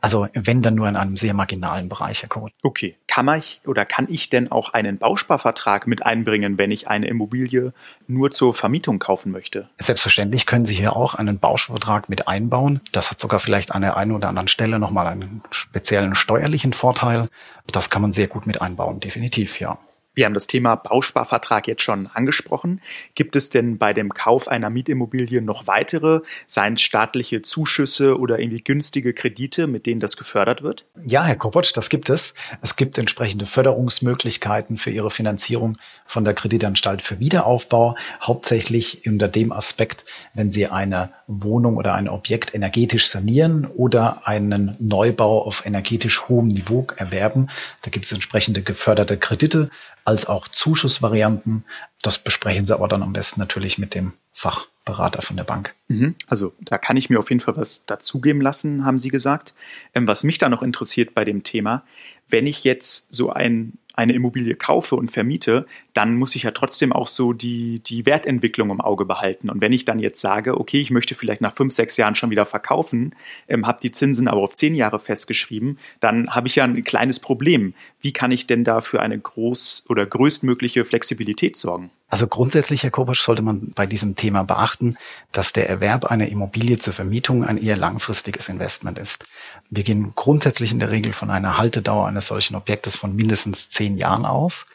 Also 0.00 0.28
wenn 0.34 0.62
dann 0.62 0.74
nur 0.74 0.88
in 0.88 0.96
einem 0.96 1.16
sehr 1.16 1.34
marginalen 1.34 1.88
Bereich, 1.88 2.22
Herr 2.22 2.28
Kohl. 2.28 2.50
Okay. 2.62 2.96
Kann 3.06 3.28
ich 3.36 3.60
oder 3.66 3.84
kann 3.84 4.06
ich 4.08 4.30
denn 4.30 4.50
auch 4.50 4.72
einen 4.72 4.98
Bausparvertrag 4.98 5.86
mit 5.86 6.04
einbringen, 6.04 6.58
wenn 6.58 6.70
ich 6.70 6.88
eine 6.88 7.06
Immobilie 7.06 7.72
nur 8.06 8.30
zur 8.30 8.54
Vermietung 8.54 8.98
kaufen 8.98 9.32
möchte? 9.32 9.68
Selbstverständlich 9.78 10.46
können 10.46 10.64
Sie 10.64 10.74
hier 10.74 10.96
auch 10.96 11.14
einen 11.14 11.38
Bausparvertrag 11.38 12.08
mit 12.08 12.28
einbauen. 12.28 12.80
Das 12.92 13.10
hat 13.10 13.20
sogar 13.20 13.40
vielleicht 13.40 13.74
an 13.74 13.82
der 13.82 13.96
einen 13.96 14.12
oder 14.12 14.28
anderen 14.28 14.48
Stelle 14.48 14.78
nochmal 14.78 15.06
einen 15.06 15.42
speziellen 15.50 16.14
steuerlichen 16.14 16.72
Vorteil. 16.72 17.28
Das 17.70 17.90
kann 17.90 18.02
man 18.02 18.12
sehr 18.12 18.28
gut 18.28 18.46
mit 18.46 18.60
einbauen, 18.60 19.00
definitiv, 19.00 19.60
ja. 19.60 19.78
Wir 20.14 20.26
haben 20.26 20.34
das 20.34 20.46
Thema 20.46 20.74
Bausparvertrag 20.74 21.66
jetzt 21.66 21.82
schon 21.82 22.06
angesprochen. 22.06 22.82
Gibt 23.14 23.34
es 23.34 23.48
denn 23.48 23.78
bei 23.78 23.94
dem 23.94 24.12
Kauf 24.12 24.46
einer 24.46 24.68
Mietimmobilie 24.68 25.40
noch 25.40 25.66
weitere, 25.66 26.20
seien 26.46 26.74
es 26.74 26.82
staatliche 26.82 27.40
Zuschüsse 27.40 28.18
oder 28.18 28.38
irgendwie 28.38 28.62
günstige 28.62 29.14
Kredite, 29.14 29.66
mit 29.66 29.86
denen 29.86 30.00
das 30.00 30.18
gefördert 30.18 30.62
wird? 30.62 30.84
Ja, 31.06 31.24
Herr 31.24 31.36
Kopotsch, 31.36 31.72
das 31.74 31.88
gibt 31.88 32.10
es. 32.10 32.34
Es 32.60 32.76
gibt 32.76 32.98
entsprechende 32.98 33.46
Förderungsmöglichkeiten 33.46 34.76
für 34.76 34.90
Ihre 34.90 35.10
Finanzierung 35.10 35.78
von 36.04 36.26
der 36.26 36.34
Kreditanstalt 36.34 37.00
für 37.00 37.18
Wiederaufbau, 37.18 37.96
hauptsächlich 38.20 39.06
unter 39.06 39.28
dem 39.28 39.50
Aspekt, 39.50 40.04
wenn 40.34 40.50
Sie 40.50 40.66
eine 40.66 41.10
Wohnung 41.26 41.78
oder 41.78 41.94
ein 41.94 42.08
Objekt 42.08 42.54
energetisch 42.54 43.08
sanieren 43.08 43.64
oder 43.64 44.26
einen 44.26 44.76
Neubau 44.78 45.42
auf 45.42 45.64
energetisch 45.64 46.28
hohem 46.28 46.48
Niveau 46.48 46.86
erwerben. 46.96 47.48
Da 47.80 47.90
gibt 47.90 48.04
es 48.04 48.12
entsprechende 48.12 48.62
geförderte 48.62 49.16
Kredite 49.16 49.70
als 50.04 50.26
auch 50.26 50.48
Zuschussvarianten. 50.48 51.64
Das 52.02 52.18
besprechen 52.18 52.66
Sie 52.66 52.74
aber 52.74 52.88
dann 52.88 53.02
am 53.02 53.12
besten 53.12 53.40
natürlich 53.40 53.78
mit 53.78 53.94
dem 53.94 54.12
Fachberater 54.32 55.22
von 55.22 55.36
der 55.36 55.44
Bank. 55.44 55.74
Mhm. 55.88 56.14
Also 56.26 56.52
da 56.60 56.78
kann 56.78 56.96
ich 56.96 57.10
mir 57.10 57.18
auf 57.18 57.30
jeden 57.30 57.40
Fall 57.40 57.56
was 57.56 57.86
dazugeben 57.86 58.40
lassen, 58.40 58.84
haben 58.84 58.98
Sie 58.98 59.10
gesagt. 59.10 59.54
Ähm, 59.94 60.08
was 60.08 60.24
mich 60.24 60.38
da 60.38 60.48
noch 60.48 60.62
interessiert 60.62 61.14
bei 61.14 61.24
dem 61.24 61.42
Thema, 61.42 61.84
wenn 62.28 62.46
ich 62.46 62.64
jetzt 62.64 63.12
so 63.12 63.30
ein 63.30 63.74
eine 63.94 64.12
Immobilie 64.12 64.54
kaufe 64.54 64.96
und 64.96 65.10
vermiete, 65.10 65.66
dann 65.92 66.14
muss 66.14 66.34
ich 66.36 66.44
ja 66.44 66.50
trotzdem 66.50 66.92
auch 66.92 67.08
so 67.08 67.32
die, 67.32 67.80
die 67.80 68.06
Wertentwicklung 68.06 68.70
im 68.70 68.80
Auge 68.80 69.04
behalten. 69.04 69.50
Und 69.50 69.60
wenn 69.60 69.72
ich 69.72 69.84
dann 69.84 69.98
jetzt 69.98 70.20
sage, 70.20 70.58
okay, 70.58 70.80
ich 70.80 70.90
möchte 70.90 71.14
vielleicht 71.14 71.40
nach 71.40 71.54
fünf, 71.54 71.72
sechs 71.72 71.96
Jahren 71.96 72.14
schon 72.14 72.30
wieder 72.30 72.46
verkaufen, 72.46 73.14
ähm, 73.48 73.66
habe 73.66 73.80
die 73.82 73.92
Zinsen 73.92 74.28
aber 74.28 74.40
auf 74.40 74.54
zehn 74.54 74.74
Jahre 74.74 74.98
festgeschrieben, 74.98 75.78
dann 76.00 76.30
habe 76.34 76.48
ich 76.48 76.56
ja 76.56 76.64
ein 76.64 76.84
kleines 76.84 77.20
Problem. 77.20 77.74
Wie 78.00 78.12
kann 78.12 78.30
ich 78.30 78.46
denn 78.46 78.64
da 78.64 78.80
für 78.80 79.00
eine 79.00 79.18
groß- 79.18 79.88
oder 79.88 80.06
größtmögliche 80.06 80.84
Flexibilität 80.84 81.56
sorgen? 81.56 81.90
Also 82.12 82.26
grundsätzlich, 82.26 82.82
Herr 82.82 82.90
Kopasch, 82.90 83.22
sollte 83.22 83.40
man 83.40 83.72
bei 83.74 83.86
diesem 83.86 84.16
Thema 84.16 84.42
beachten, 84.42 84.98
dass 85.32 85.54
der 85.54 85.66
Erwerb 85.70 86.04
einer 86.04 86.28
Immobilie 86.28 86.78
zur 86.78 86.92
Vermietung 86.92 87.42
ein 87.42 87.56
eher 87.56 87.78
langfristiges 87.78 88.50
Investment 88.50 88.98
ist. 88.98 89.24
Wir 89.70 89.82
gehen 89.82 90.12
grundsätzlich 90.14 90.72
in 90.72 90.78
der 90.78 90.90
Regel 90.90 91.14
von 91.14 91.30
einer 91.30 91.56
Haltedauer 91.56 92.06
eines 92.06 92.26
solchen 92.26 92.54
Objektes 92.54 92.96
von 92.96 93.16
mindestens 93.16 93.70
zehn 93.70 93.96
Jahren 93.96 94.26
aus. 94.26 94.66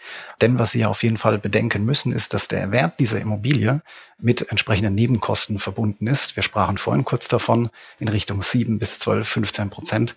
Denn 0.42 0.58
was 0.58 0.72
Sie 0.72 0.84
auf 0.84 1.04
jeden 1.04 1.18
Fall 1.18 1.38
bedenken 1.38 1.86
müssen, 1.86 2.12
ist, 2.12 2.34
dass 2.34 2.48
der 2.48 2.60
Erwerb 2.60 2.98
dieser 2.98 3.22
Immobilie 3.22 3.84
mit 4.18 4.50
entsprechenden 4.50 4.96
Nebenkosten 4.96 5.60
verbunden 5.60 6.08
ist. 6.08 6.38
Wir 6.38 6.42
sprachen 6.42 6.80
vorhin 6.80 7.06
kurz 7.06 7.28
davon 7.28 7.70
in 8.00 8.08
Richtung 8.08 8.42
sieben 8.42 8.80
bis 8.80 8.98
zwölf, 8.98 9.30
15 9.30 9.70
Prozent. 9.70 10.16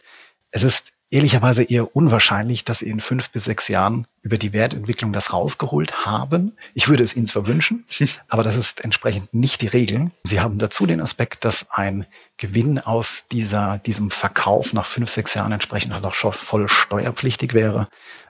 Es 0.53 0.63
ist 0.63 0.95
ehrlicherweise 1.11 1.65
eher 1.65 1.95
unwahrscheinlich, 1.95 2.65
dass 2.65 2.81
sie 2.81 2.89
in 2.89 3.01
fünf 3.01 3.31
bis 3.31 3.45
sechs 3.45 3.69
Jahren 3.69 4.07
über 4.23 4.39
die 4.39 4.53
Wertentwicklung 4.53 5.13
das 5.13 5.33
rausgeholt 5.33 6.07
haben. 6.07 6.57
Ich 6.75 6.89
würde 6.89 7.03
es 7.03 7.17
ihnen 7.17 7.27
zwar 7.27 7.47
wünschen, 7.47 7.85
aber 8.29 8.43
das 8.43 8.57
ist 8.57 8.85
entsprechend 8.85 9.35
nicht 9.35 9.61
die 9.63 9.67
Regel. 9.67 10.11
Sie 10.25 10.41
haben 10.41 10.59
dazu 10.59 10.87
den 10.87 11.01
Aspekt, 11.01 11.45
dass 11.45 11.71
ein 11.71 12.07
Gewinn 12.37 12.79
aus 12.79 13.27
dieser, 13.31 13.79
diesem 13.79 14.11
Verkauf 14.11 14.73
nach 14.73 14.87
fünf, 14.87 15.11
sechs 15.11 15.35
Jahren 15.35 15.53
entsprechend 15.53 15.95
halt 15.95 16.05
auch 16.05 16.15
schon 16.15 16.33
voll 16.33 16.69
steuerpflichtig 16.69 17.55
wäre. 17.55 17.89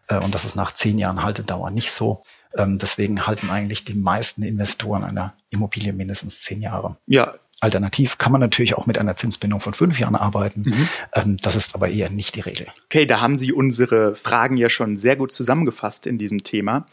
Äh, 0.08 0.18
und 0.18 0.34
das 0.34 0.44
ist 0.44 0.56
nach 0.56 0.72
zehn 0.72 0.98
Jahren 0.98 1.22
Haltedauer 1.22 1.70
nicht 1.70 1.92
so. 1.92 2.22
Ähm, 2.56 2.78
deswegen 2.78 3.26
halten 3.26 3.50
eigentlich 3.50 3.84
die 3.84 3.94
meisten 3.94 4.42
Investoren 4.42 5.04
einer 5.04 5.34
Immobilie 5.50 5.92
mindestens 5.92 6.42
zehn 6.42 6.62
Jahre. 6.62 6.96
Ja, 7.06 7.34
Alternativ 7.60 8.16
kann 8.18 8.32
man 8.32 8.40
natürlich 8.40 8.74
auch 8.74 8.86
mit 8.86 8.98
einer 8.98 9.16
Zinsbindung 9.16 9.60
von 9.60 9.74
fünf 9.74 9.98
Jahren 9.98 10.16
arbeiten. 10.16 10.62
Mhm. 10.62 10.88
Ähm, 11.14 11.36
das 11.42 11.56
ist 11.56 11.74
aber 11.74 11.90
eher 11.90 12.10
nicht 12.10 12.34
die 12.34 12.40
Regel. 12.40 12.66
Okay, 12.86 13.06
da 13.06 13.20
haben 13.20 13.36
Sie 13.36 13.52
unsere 13.52 14.14
Fragen 14.14 14.56
ja 14.56 14.70
schon 14.70 14.96
sehr 14.96 15.16
gut 15.16 15.30
zusammengefasst 15.30 16.06
in 16.06 16.16
diesem 16.16 16.42
Thema. 16.42 16.86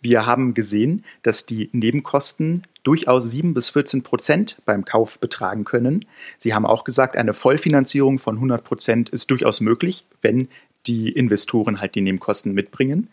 Wir 0.00 0.24
haben 0.24 0.54
gesehen, 0.54 1.04
dass 1.22 1.44
die 1.44 1.68
Nebenkosten 1.72 2.62
durchaus 2.84 3.30
sieben 3.30 3.54
bis 3.54 3.70
14 3.70 4.02
Prozent 4.02 4.62
beim 4.64 4.84
Kauf 4.84 5.18
betragen 5.18 5.64
können. 5.64 6.04
Sie 6.38 6.54
haben 6.54 6.66
auch 6.66 6.84
gesagt, 6.84 7.16
eine 7.16 7.34
Vollfinanzierung 7.34 8.18
von 8.18 8.36
100 8.36 8.64
Prozent 8.64 9.08
ist 9.10 9.30
durchaus 9.30 9.60
möglich, 9.60 10.04
wenn 10.22 10.48
die 10.86 11.10
Investoren 11.10 11.80
halt 11.80 11.94
die 11.94 12.02
Nebenkosten 12.02 12.52
mitbringen. 12.52 13.08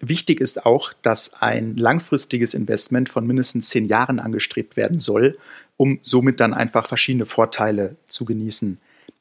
Wichtig 0.00 0.40
ist 0.40 0.66
auch, 0.66 0.92
dass 1.02 1.34
ein 1.34 1.76
langfristiges 1.76 2.52
Investment 2.52 3.08
von 3.08 3.26
mindestens 3.26 3.68
zehn 3.68 3.86
Jahren 3.86 4.20
angestrebt 4.20 4.76
werden 4.76 4.98
soll 4.98 5.38
um 5.76 5.98
somit 6.02 6.40
dann 6.40 6.54
einfach 6.54 6.86
verschiedene 6.86 7.26
Vorteile 7.26 7.96
zu 8.08 8.24
genießen. 8.24 8.78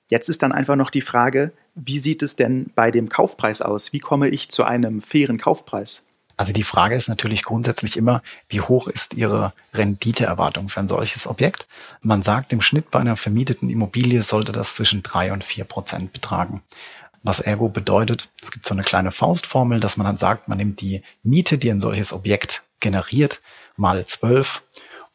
Jetzt 0.10 0.30
ist 0.30 0.44
dann 0.44 0.52
einfach 0.52 0.76
noch 0.76 0.90
die 0.90 1.02
Frage, 1.02 1.54
wie 1.76 1.98
sieht 1.98 2.22
es 2.22 2.36
denn 2.36 2.72
bei 2.76 2.92
dem 2.92 3.10
Kaufpreis 3.10 3.62
aus? 3.62 3.94
Wie 3.94 4.00
komme 4.00 4.30
ich 4.30 4.50
zu 4.50 4.64
einem 4.64 5.02
fairen 5.02 5.38
Kaufpreis? 5.38 6.04
Also 6.36 6.52
die 6.52 6.64
Frage 6.64 6.96
ist 6.96 7.10
natürlich 7.10 7.44
grundsätzlich 7.44 7.96
immer, 7.96 8.22
wie 8.50 8.62
hoch 8.62 8.88
ist 8.88 9.14
Ihre 9.14 9.54
Renditeerwartung 9.74 10.68
für 10.68 10.80
ein 10.80 10.88
solches 10.88 11.28
Objekt? 11.28 11.68
Man 12.02 12.24
sagt, 12.24 12.54
im 12.54 12.62
Schnitt 12.62 12.90
bei 12.90 13.00
einer 13.00 13.16
vermieteten 13.16 13.70
Immobilie 13.70 14.24
sollte 14.24 14.52
das 14.52 14.76
zwischen 14.76 15.04
drei 15.04 15.32
und 15.32 15.44
vier 15.44 15.64
Prozent 15.64 16.12
betragen. 16.12 16.64
Was 17.22 17.40
ergo 17.40 17.70
bedeutet, 17.70 18.30
es 18.42 18.52
gibt 18.52 18.66
so 18.66 18.74
eine 18.74 18.84
kleine 18.84 19.12
Faustformel, 19.12 19.80
dass 19.80 19.96
man 19.96 20.06
dann 20.06 20.18
sagt, 20.18 20.48
man 20.48 20.58
nimmt 20.58 20.82
die 20.82 21.04
Miete, 21.22 21.58
die 21.58 21.72
ein 21.72 21.80
solches 21.80 22.12
Objekt 22.12 22.64
generiert, 22.80 23.42
mal 23.78 24.06
zwölf 24.06 24.64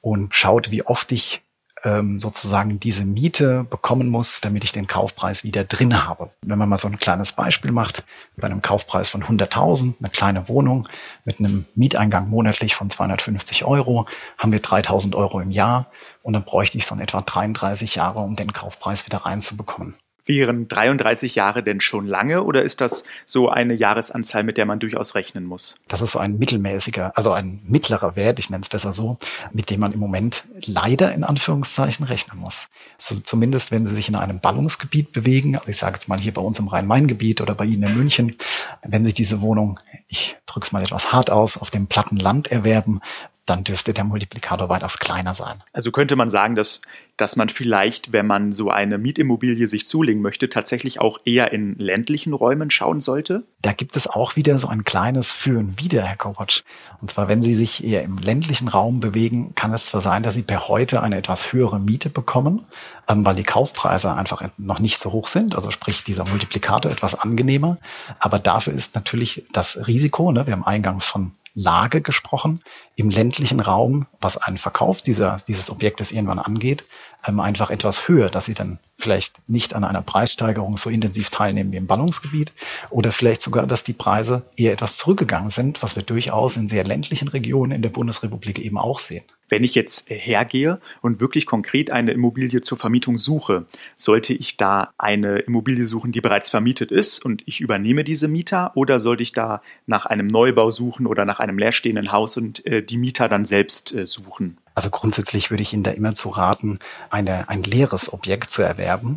und 0.01 0.35
schaut, 0.35 0.71
wie 0.71 0.85
oft 0.85 1.13
ich 1.13 1.43
ähm, 1.85 2.21
sozusagen 2.21 2.81
diese 2.81 3.05
Miete 3.05 3.65
bekommen 3.65 4.09
muss, 4.09 4.41
damit 4.41 4.65
ich 4.65 4.73
den 4.73 4.87
Kaufpreis 4.87 5.45
wieder 5.45 5.65
drin 5.65 6.07
habe. 6.07 6.31
Wenn 6.43 6.59
man 6.59 6.69
mal 6.69 6.79
so 6.79 6.89
ein 6.89 6.99
kleines 6.99 7.33
Beispiel 7.33 7.73
macht, 7.73 8.05
bei 8.37 8.47
einem 8.47 8.63
Kaufpreis 8.63 9.09
von 9.09 9.23
100.000, 9.23 9.95
eine 10.01 10.11
kleine 10.11 10.49
Wohnung 10.49 10.89
mit 11.25 11.39
einem 11.39 11.67
Mieteingang 11.75 12.29
monatlich 12.29 12.75
von 12.75 12.91
250 12.91 13.65
Euro, 13.65 14.07
haben 14.39 14.53
wir 14.53 14.61
3.000 14.61 15.15
Euro 15.15 15.41
im 15.41 15.51
Jahr 15.51 15.87
und 16.23 16.33
dann 16.33 16.45
bräuchte 16.45 16.79
ich 16.79 16.87
so 16.87 16.95
in 16.95 17.01
etwa 17.01 17.21
33 17.21 17.95
Jahre, 17.95 18.21
um 18.21 18.37
den 18.37 18.53
Kaufpreis 18.53 19.07
wieder 19.07 19.19
reinzubekommen. 19.19 19.95
Wären 20.29 20.69
33 20.69 21.35
Jahre 21.37 21.63
denn 21.63 21.81
schon 21.81 22.07
lange 22.07 22.45
oder 22.45 22.63
ist 22.63 22.83
das 22.83 23.05
so 23.25 23.49
eine 23.49 23.73
Jahresanzahl, 23.73 24.45
mit 24.45 24.59
der 24.59 24.67
man 24.67 24.79
durchaus 24.79 25.15
rechnen 25.15 25.47
muss? 25.47 25.77
Das 25.89 26.03
ist 26.03 26.13
so 26.13 26.19
ein 26.19 26.37
mittelmäßiger, 26.37 27.13
also 27.17 27.33
ein 27.33 27.63
mittlerer 27.65 28.15
Wert, 28.15 28.39
ich 28.39 28.51
nenne 28.51 28.61
es 28.61 28.69
besser 28.69 28.93
so, 28.93 29.17
mit 29.53 29.71
dem 29.71 29.81
man 29.81 29.93
im 29.93 30.01
Moment 30.01 30.45
leider 30.67 31.15
in 31.15 31.25
Anführungszeichen 31.25 32.05
rechnen 32.05 32.39
muss. 32.39 32.69
So, 32.99 33.19
zumindest 33.21 33.73
wenn 33.73 33.87
Sie 33.87 33.95
sich 33.95 34.11
in 34.11 34.17
einem 34.17 34.39
Ballungsgebiet 34.39 35.13
bewegen, 35.13 35.57
also 35.57 35.71
ich 35.71 35.79
sage 35.79 35.95
jetzt 35.95 36.09
mal 36.09 36.21
hier 36.21 36.35
bei 36.35 36.43
uns 36.43 36.59
im 36.59 36.69
Rhein-Main-Gebiet 36.69 37.41
oder 37.41 37.55
bei 37.55 37.65
Ihnen 37.65 37.85
in 37.85 37.97
München, 37.97 38.37
wenn 38.83 39.05
sich 39.05 39.15
diese 39.15 39.41
Wohnung, 39.41 39.81
ich 40.09 40.37
drücke 40.45 40.67
es 40.67 40.73
mal 40.73 40.83
etwas 40.83 41.11
hart 41.11 41.31
aus, 41.31 41.57
auf 41.57 41.71
dem 41.71 41.87
platten 41.87 42.19
Land 42.19 42.53
erwerben, 42.53 43.01
dann 43.49 43.65
dürfte 43.65 43.95
der 43.95 44.05
Multiplikator 44.05 44.69
weitaus 44.69 44.99
kleiner 44.99 45.35
sein. 45.35 45.63
Also 45.73 45.91
könnte 45.91 46.17
man 46.17 46.31
sagen, 46.31 46.55
dass, 46.55 46.83
dass 47.17 47.37
man 47.37 47.49
vielleicht, 47.49 48.13
wenn 48.13 48.27
man 48.27 48.53
so 48.53 48.71
eine 48.71 48.99
Mietimmobilie 48.99 49.69
sich 49.69 49.87
zulegen 49.87 50.23
möchte, 50.23 50.51
tatsächlich 50.51 51.01
auch 51.01 51.21
eher 51.25 51.53
in 51.53 51.75
ländlichen 51.77 52.33
Räumen 52.33 52.71
schauen 52.71 53.01
sollte? 53.01 53.45
Da 53.63 53.73
gibt 53.73 53.97
es 53.97 54.07
auch 54.07 54.37
wieder 54.37 54.59
so 54.59 54.69
ein 54.69 54.85
kleines 54.85 55.33
Für 55.33 55.59
und 55.59 55.83
Wider, 55.83 56.03
Herr 56.03 56.17
Kovac. 56.17 56.63
Und 57.01 57.11
zwar, 57.11 57.29
wenn 57.29 57.43
Sie 57.43 57.55
sich 57.55 57.85
eher 57.85 58.03
im 58.03 58.19
ländlichen 58.19 58.69
Raum 58.69 59.01
bewegen, 59.01 59.55
kann 59.55 59.73
es 59.73 59.87
zwar 59.87 60.01
sein, 60.01 60.23
dass 60.23 60.35
Sie 60.35 60.43
per 60.43 60.69
heute 60.69 61.03
eine 61.03 61.17
etwas 61.17 61.53
höhere 61.53 61.81
Miete 61.81 62.11
bekommen, 62.11 62.67
ähm, 63.09 63.25
weil 63.25 63.35
die 63.35 63.45
Kaufpreise 63.45 64.15
einfach 64.15 64.43
noch 64.59 64.79
nicht 64.79 65.01
so 65.01 65.13
hoch 65.13 65.29
sind. 65.29 65.55
Also 65.55 65.71
sprich, 65.71 66.05
dieser 66.05 66.27
Multiplikator 66.29 66.93
etwas 66.93 67.15
angenehmer. 67.15 67.79
Aber 68.19 68.39
dafür 68.39 68.75
ist 68.75 68.95
natürlich 68.95 69.45
das 69.53 69.87
Risiko, 69.87 70.33
ne, 70.33 70.47
wir 70.47 70.53
haben 70.53 70.65
eingangs 70.65 71.05
von 71.05 71.33
Lage 71.59 72.03
gesprochen, 72.03 72.63
im 72.95 73.11
ländlichen 73.11 73.59
Raum, 73.59 74.07
was 74.21 74.37
einen 74.37 74.59
Verkauf 74.59 75.03
dieser, 75.03 75.39
dieses 75.49 75.71
Objektes 75.71 76.13
irgendwann 76.13 76.39
angeht, 76.39 76.85
ähm, 77.27 77.41
einfach 77.41 77.71
etwas 77.71 78.07
höher, 78.07 78.31
dass 78.31 78.45
sie 78.45 78.55
dann 78.55 78.79
vielleicht 78.95 79.41
nicht 79.49 79.75
an 79.75 79.83
einer 79.83 80.03
Preissteigerung 80.03 80.77
so 80.77 80.89
intensiv 80.89 81.31
teilnehmen 81.31 81.73
wie 81.73 81.77
im 81.77 81.89
Ballungsgebiet 81.89 82.53
oder 82.91 83.11
vielleicht 83.11 83.43
sogar, 83.43 83.67
dass 83.67 83.83
die 83.83 83.93
Preise 83.93 84.45
eher 84.57 84.73
etwas 84.73 84.99
zurückgegangen 84.99 85.51
sind, 85.51 85.83
was 85.83 85.97
wir 85.97 86.05
durchaus 86.05 86.57
in 86.57 86.69
sehr 86.69 86.85
ländlichen 86.85 87.27
Regionen 87.27 87.73
in 87.73 87.83
der 87.83 87.91
Bundesrepublik 87.91 88.61
eben 88.61 88.79
auch 88.79 89.01
sehen. 89.01 89.25
Wenn 89.49 89.65
ich 89.65 89.75
jetzt 89.75 90.11
hergehe 90.11 90.81
und 91.01 91.21
wirklich 91.21 91.47
konkret 91.47 91.91
eine 91.91 92.13
Immobilie 92.13 92.61
zur 92.61 92.79
Vermietung 92.79 93.19
suche, 93.19 93.67
sollte 93.97 94.35
ich 94.35 94.57
da 94.57 94.91
eine 94.99 95.39
Immobilie 95.39 95.87
suchen, 95.87 96.13
die 96.13 96.21
bereits 96.21 96.51
vermietet 96.51 96.91
ist 96.91 97.25
und 97.25 97.43
ich 97.47 97.61
übernehme 97.61 98.05
diese 98.05 98.29
Mieter 98.29 98.73
oder 98.75 99.01
sollte 99.01 99.23
ich 99.23 99.33
da 99.33 99.63
nach 99.87 100.07
einem 100.07 100.27
Neubau 100.27 100.71
suchen 100.71 101.07
oder 101.07 101.25
nach 101.25 101.41
einem 101.41 101.59
leerstehenden 101.59 102.13
Haus 102.13 102.37
und 102.37 102.65
äh, 102.67 102.83
die 102.83 102.99
Mieter 102.99 103.29
dann 103.29 103.47
selbst 103.47 103.95
äh, 103.95 104.07
suchen? 104.07 104.59
Also 104.75 104.91
grundsätzlich 104.91 105.51
würde 105.51 105.63
ich 105.63 105.73
Ihnen 105.73 105.83
da 105.83 105.91
immer 105.91 106.15
zu 106.15 106.29
raten, 106.29 106.79
eine, 107.11 107.49
ein 107.49 107.63
leeres 107.63 108.13
Objekt 108.13 108.51
zu 108.51 108.63
erwerben. 108.63 109.17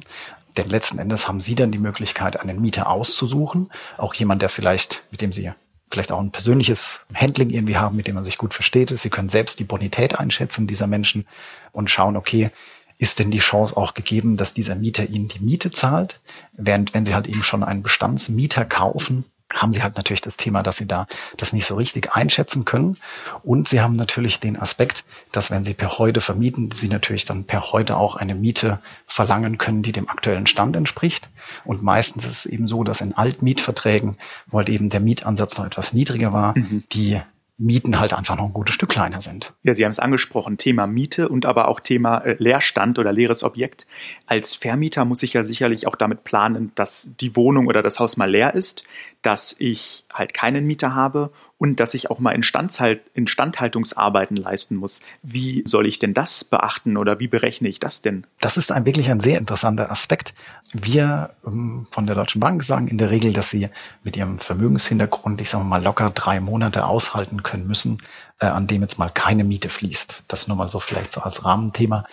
Denn 0.57 0.69
letzten 0.69 0.99
Endes 0.99 1.27
haben 1.27 1.39
Sie 1.39 1.55
dann 1.55 1.71
die 1.71 1.77
Möglichkeit, 1.77 2.39
einen 2.39 2.59
Mieter 2.59 2.89
auszusuchen. 2.89 3.69
Auch 3.97 4.13
jemand, 4.13 4.41
der 4.41 4.49
vielleicht, 4.49 5.03
mit 5.11 5.21
dem 5.21 5.31
Sie 5.31 5.51
vielleicht 5.91 6.11
auch 6.11 6.19
ein 6.19 6.31
persönliches 6.31 7.05
Handling 7.13 7.49
irgendwie 7.49 7.77
haben, 7.77 7.95
mit 7.95 8.07
dem 8.07 8.15
man 8.15 8.23
sich 8.23 8.37
gut 8.37 8.53
versteht. 8.53 8.89
Sie 8.89 9.09
können 9.09 9.29
selbst 9.29 9.59
die 9.59 9.63
Bonität 9.63 10.19
einschätzen 10.19 10.67
dieser 10.67 10.87
Menschen 10.87 11.27
und 11.71 11.91
schauen, 11.91 12.15
okay, 12.15 12.49
ist 12.97 13.17
denn 13.17 13.31
die 13.31 13.39
Chance 13.39 13.75
auch 13.75 13.95
gegeben, 13.95 14.37
dass 14.37 14.53
dieser 14.53 14.75
Mieter 14.75 15.09
ihnen 15.09 15.27
die 15.27 15.39
Miete 15.39 15.71
zahlt? 15.71 16.21
Während 16.53 16.93
wenn 16.93 17.03
sie 17.03 17.15
halt 17.15 17.27
eben 17.27 17.41
schon 17.41 17.63
einen 17.63 17.81
Bestandsmieter 17.81 18.63
kaufen, 18.63 19.25
haben 19.55 19.73
sie 19.73 19.83
halt 19.83 19.97
natürlich 19.97 20.21
das 20.21 20.37
Thema, 20.37 20.63
dass 20.63 20.77
sie 20.77 20.87
da 20.87 21.07
das 21.37 21.53
nicht 21.53 21.65
so 21.65 21.75
richtig 21.75 22.13
einschätzen 22.13 22.65
können. 22.65 22.97
Und 23.43 23.67
sie 23.67 23.81
haben 23.81 23.95
natürlich 23.95 24.39
den 24.39 24.57
Aspekt, 24.57 25.03
dass 25.31 25.51
wenn 25.51 25.63
sie 25.63 25.73
per 25.73 25.97
heute 25.97 26.21
vermieten, 26.21 26.71
sie 26.71 26.89
natürlich 26.89 27.25
dann 27.25 27.45
per 27.45 27.71
heute 27.71 27.97
auch 27.97 28.15
eine 28.15 28.35
Miete 28.35 28.79
verlangen 29.05 29.57
können, 29.57 29.83
die 29.83 29.91
dem 29.91 30.09
aktuellen 30.09 30.47
Stand 30.47 30.75
entspricht. 30.75 31.29
Und 31.65 31.83
meistens 31.83 32.25
ist 32.25 32.31
es 32.31 32.45
eben 32.45 32.67
so, 32.67 32.83
dass 32.83 33.01
in 33.01 33.13
Altmietverträgen, 33.13 34.17
wo 34.47 34.59
halt 34.59 34.69
eben 34.69 34.89
der 34.89 34.99
Mietansatz 34.99 35.57
noch 35.57 35.65
etwas 35.65 35.93
niedriger 35.93 36.33
war, 36.33 36.57
mhm. 36.57 36.83
die 36.91 37.21
Mieten 37.61 37.99
halt 37.99 38.13
einfach 38.13 38.35
noch 38.35 38.45
ein 38.45 38.53
gutes 38.53 38.73
Stück 38.73 38.89
kleiner 38.89 39.21
sind. 39.21 39.53
Ja, 39.61 39.75
Sie 39.75 39.83
haben 39.83 39.91
es 39.91 39.99
angesprochen, 39.99 40.57
Thema 40.57 40.87
Miete 40.87 41.29
und 41.29 41.45
aber 41.45 41.67
auch 41.67 41.79
Thema 41.79 42.17
äh, 42.19 42.35
Leerstand 42.39 42.97
oder 42.97 43.13
leeres 43.13 43.43
Objekt. 43.43 43.85
Als 44.25 44.55
Vermieter 44.55 45.05
muss 45.05 45.21
ich 45.21 45.33
ja 45.33 45.43
sicherlich 45.43 45.85
auch 45.85 45.95
damit 45.95 46.23
planen, 46.23 46.71
dass 46.73 47.11
die 47.19 47.35
Wohnung 47.35 47.67
oder 47.67 47.83
das 47.83 47.99
Haus 47.99 48.17
mal 48.17 48.29
leer 48.29 48.55
ist, 48.55 48.83
dass 49.21 49.55
ich 49.59 50.05
halt 50.11 50.33
keinen 50.33 50.65
Mieter 50.65 50.95
habe 50.95 51.31
und 51.57 51.79
dass 51.79 51.93
ich 51.93 52.09
auch 52.09 52.17
mal 52.17 52.31
Instandhalt, 52.31 53.01
Instandhaltungsarbeiten 53.13 54.35
leisten 54.35 54.75
muss. 54.75 55.01
Wie 55.21 55.61
soll 55.65 55.85
ich 55.85 55.99
denn 55.99 56.15
das 56.15 56.43
beachten 56.43 56.97
oder 56.97 57.19
wie 57.19 57.27
berechne 57.27 57.67
ich 57.67 57.79
das 57.79 58.01
denn? 58.01 58.25
Das 58.39 58.57
ist 58.57 58.71
ein 58.71 58.85
wirklich 58.85 59.11
ein 59.11 59.19
sehr 59.19 59.37
interessanter 59.37 59.91
Aspekt. 59.91 60.33
Wir 60.73 61.35
ähm, 61.45 61.85
von 61.91 62.07
der 62.07 62.15
Deutschen 62.15 62.39
Bank 62.39 62.63
sagen 62.63 62.87
in 62.87 62.97
der 62.97 63.11
Regel, 63.11 63.31
dass 63.31 63.51
sie 63.51 63.69
mit 64.03 64.17
ihrem 64.17 64.39
Vermögenshintergrund, 64.39 65.39
ich 65.39 65.51
sage 65.51 65.63
mal, 65.63 65.83
locker 65.83 66.09
drei 66.09 66.39
Monate 66.39 66.85
aushalten 66.85 67.43
können 67.43 67.67
müssen, 67.67 67.99
äh, 68.39 68.47
an 68.47 68.65
dem 68.65 68.81
jetzt 68.81 68.97
mal 68.97 69.09
keine 69.09 69.43
Miete 69.43 69.69
fließt. 69.69 70.23
Das 70.27 70.47
nur 70.47 70.57
mal 70.57 70.67
so 70.67 70.79
vielleicht 70.79 71.11
so 71.11 71.21
als 71.21 71.45
Rahmenthema. 71.45 72.03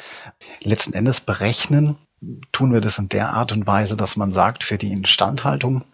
Letzten 0.62 0.92
Endes 0.92 1.22
berechnen 1.22 1.96
tun 2.52 2.72
wir 2.72 2.80
das 2.80 2.98
in 2.98 3.08
der 3.08 3.30
Art 3.32 3.52
und 3.52 3.66
Weise, 3.66 3.96
dass 3.96 4.16
man 4.16 4.30
sagt, 4.30 4.64
für 4.64 4.76
die 4.76 4.92
Instandhaltung 4.92 5.84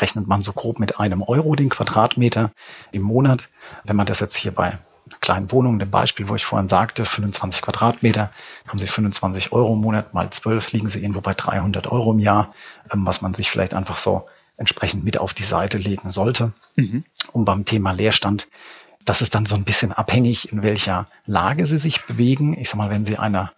rechnet 0.00 0.26
man 0.26 0.42
so 0.42 0.52
grob 0.52 0.78
mit 0.78 1.00
einem 1.00 1.22
Euro 1.22 1.54
den 1.54 1.68
Quadratmeter 1.68 2.50
im 2.92 3.02
Monat. 3.02 3.48
Wenn 3.84 3.96
man 3.96 4.06
das 4.06 4.20
jetzt 4.20 4.36
hier 4.36 4.52
bei 4.52 4.78
kleinen 5.20 5.50
Wohnung, 5.50 5.78
dem 5.78 5.90
Beispiel, 5.90 6.28
wo 6.28 6.36
ich 6.36 6.44
vorhin 6.44 6.68
sagte, 6.68 7.04
25 7.04 7.62
Quadratmeter, 7.62 8.30
haben 8.68 8.78
Sie 8.78 8.86
25 8.86 9.52
Euro 9.52 9.72
im 9.74 9.80
Monat, 9.80 10.14
mal 10.14 10.30
12 10.30 10.72
liegen 10.72 10.88
Sie 10.88 11.00
irgendwo 11.00 11.20
bei 11.20 11.34
300 11.34 11.88
Euro 11.88 12.12
im 12.12 12.20
Jahr, 12.20 12.52
ähm, 12.92 13.06
was 13.06 13.20
man 13.20 13.34
sich 13.34 13.50
vielleicht 13.50 13.74
einfach 13.74 13.96
so 13.96 14.26
entsprechend 14.56 15.04
mit 15.04 15.18
auf 15.18 15.34
die 15.34 15.44
Seite 15.44 15.78
legen 15.78 16.10
sollte. 16.10 16.52
Mhm. 16.76 17.04
Und 17.32 17.44
beim 17.44 17.64
Thema 17.64 17.92
Leerstand, 17.92 18.48
das 19.04 19.22
ist 19.22 19.34
dann 19.34 19.46
so 19.46 19.54
ein 19.54 19.64
bisschen 19.64 19.92
abhängig, 19.92 20.52
in 20.52 20.62
welcher 20.62 21.06
Lage 21.24 21.66
Sie 21.66 21.78
sich 21.78 22.04
bewegen. 22.04 22.56
Ich 22.58 22.68
sag 22.68 22.76
mal, 22.76 22.90
wenn 22.90 23.04
Sie 23.04 23.16
einer 23.16 23.52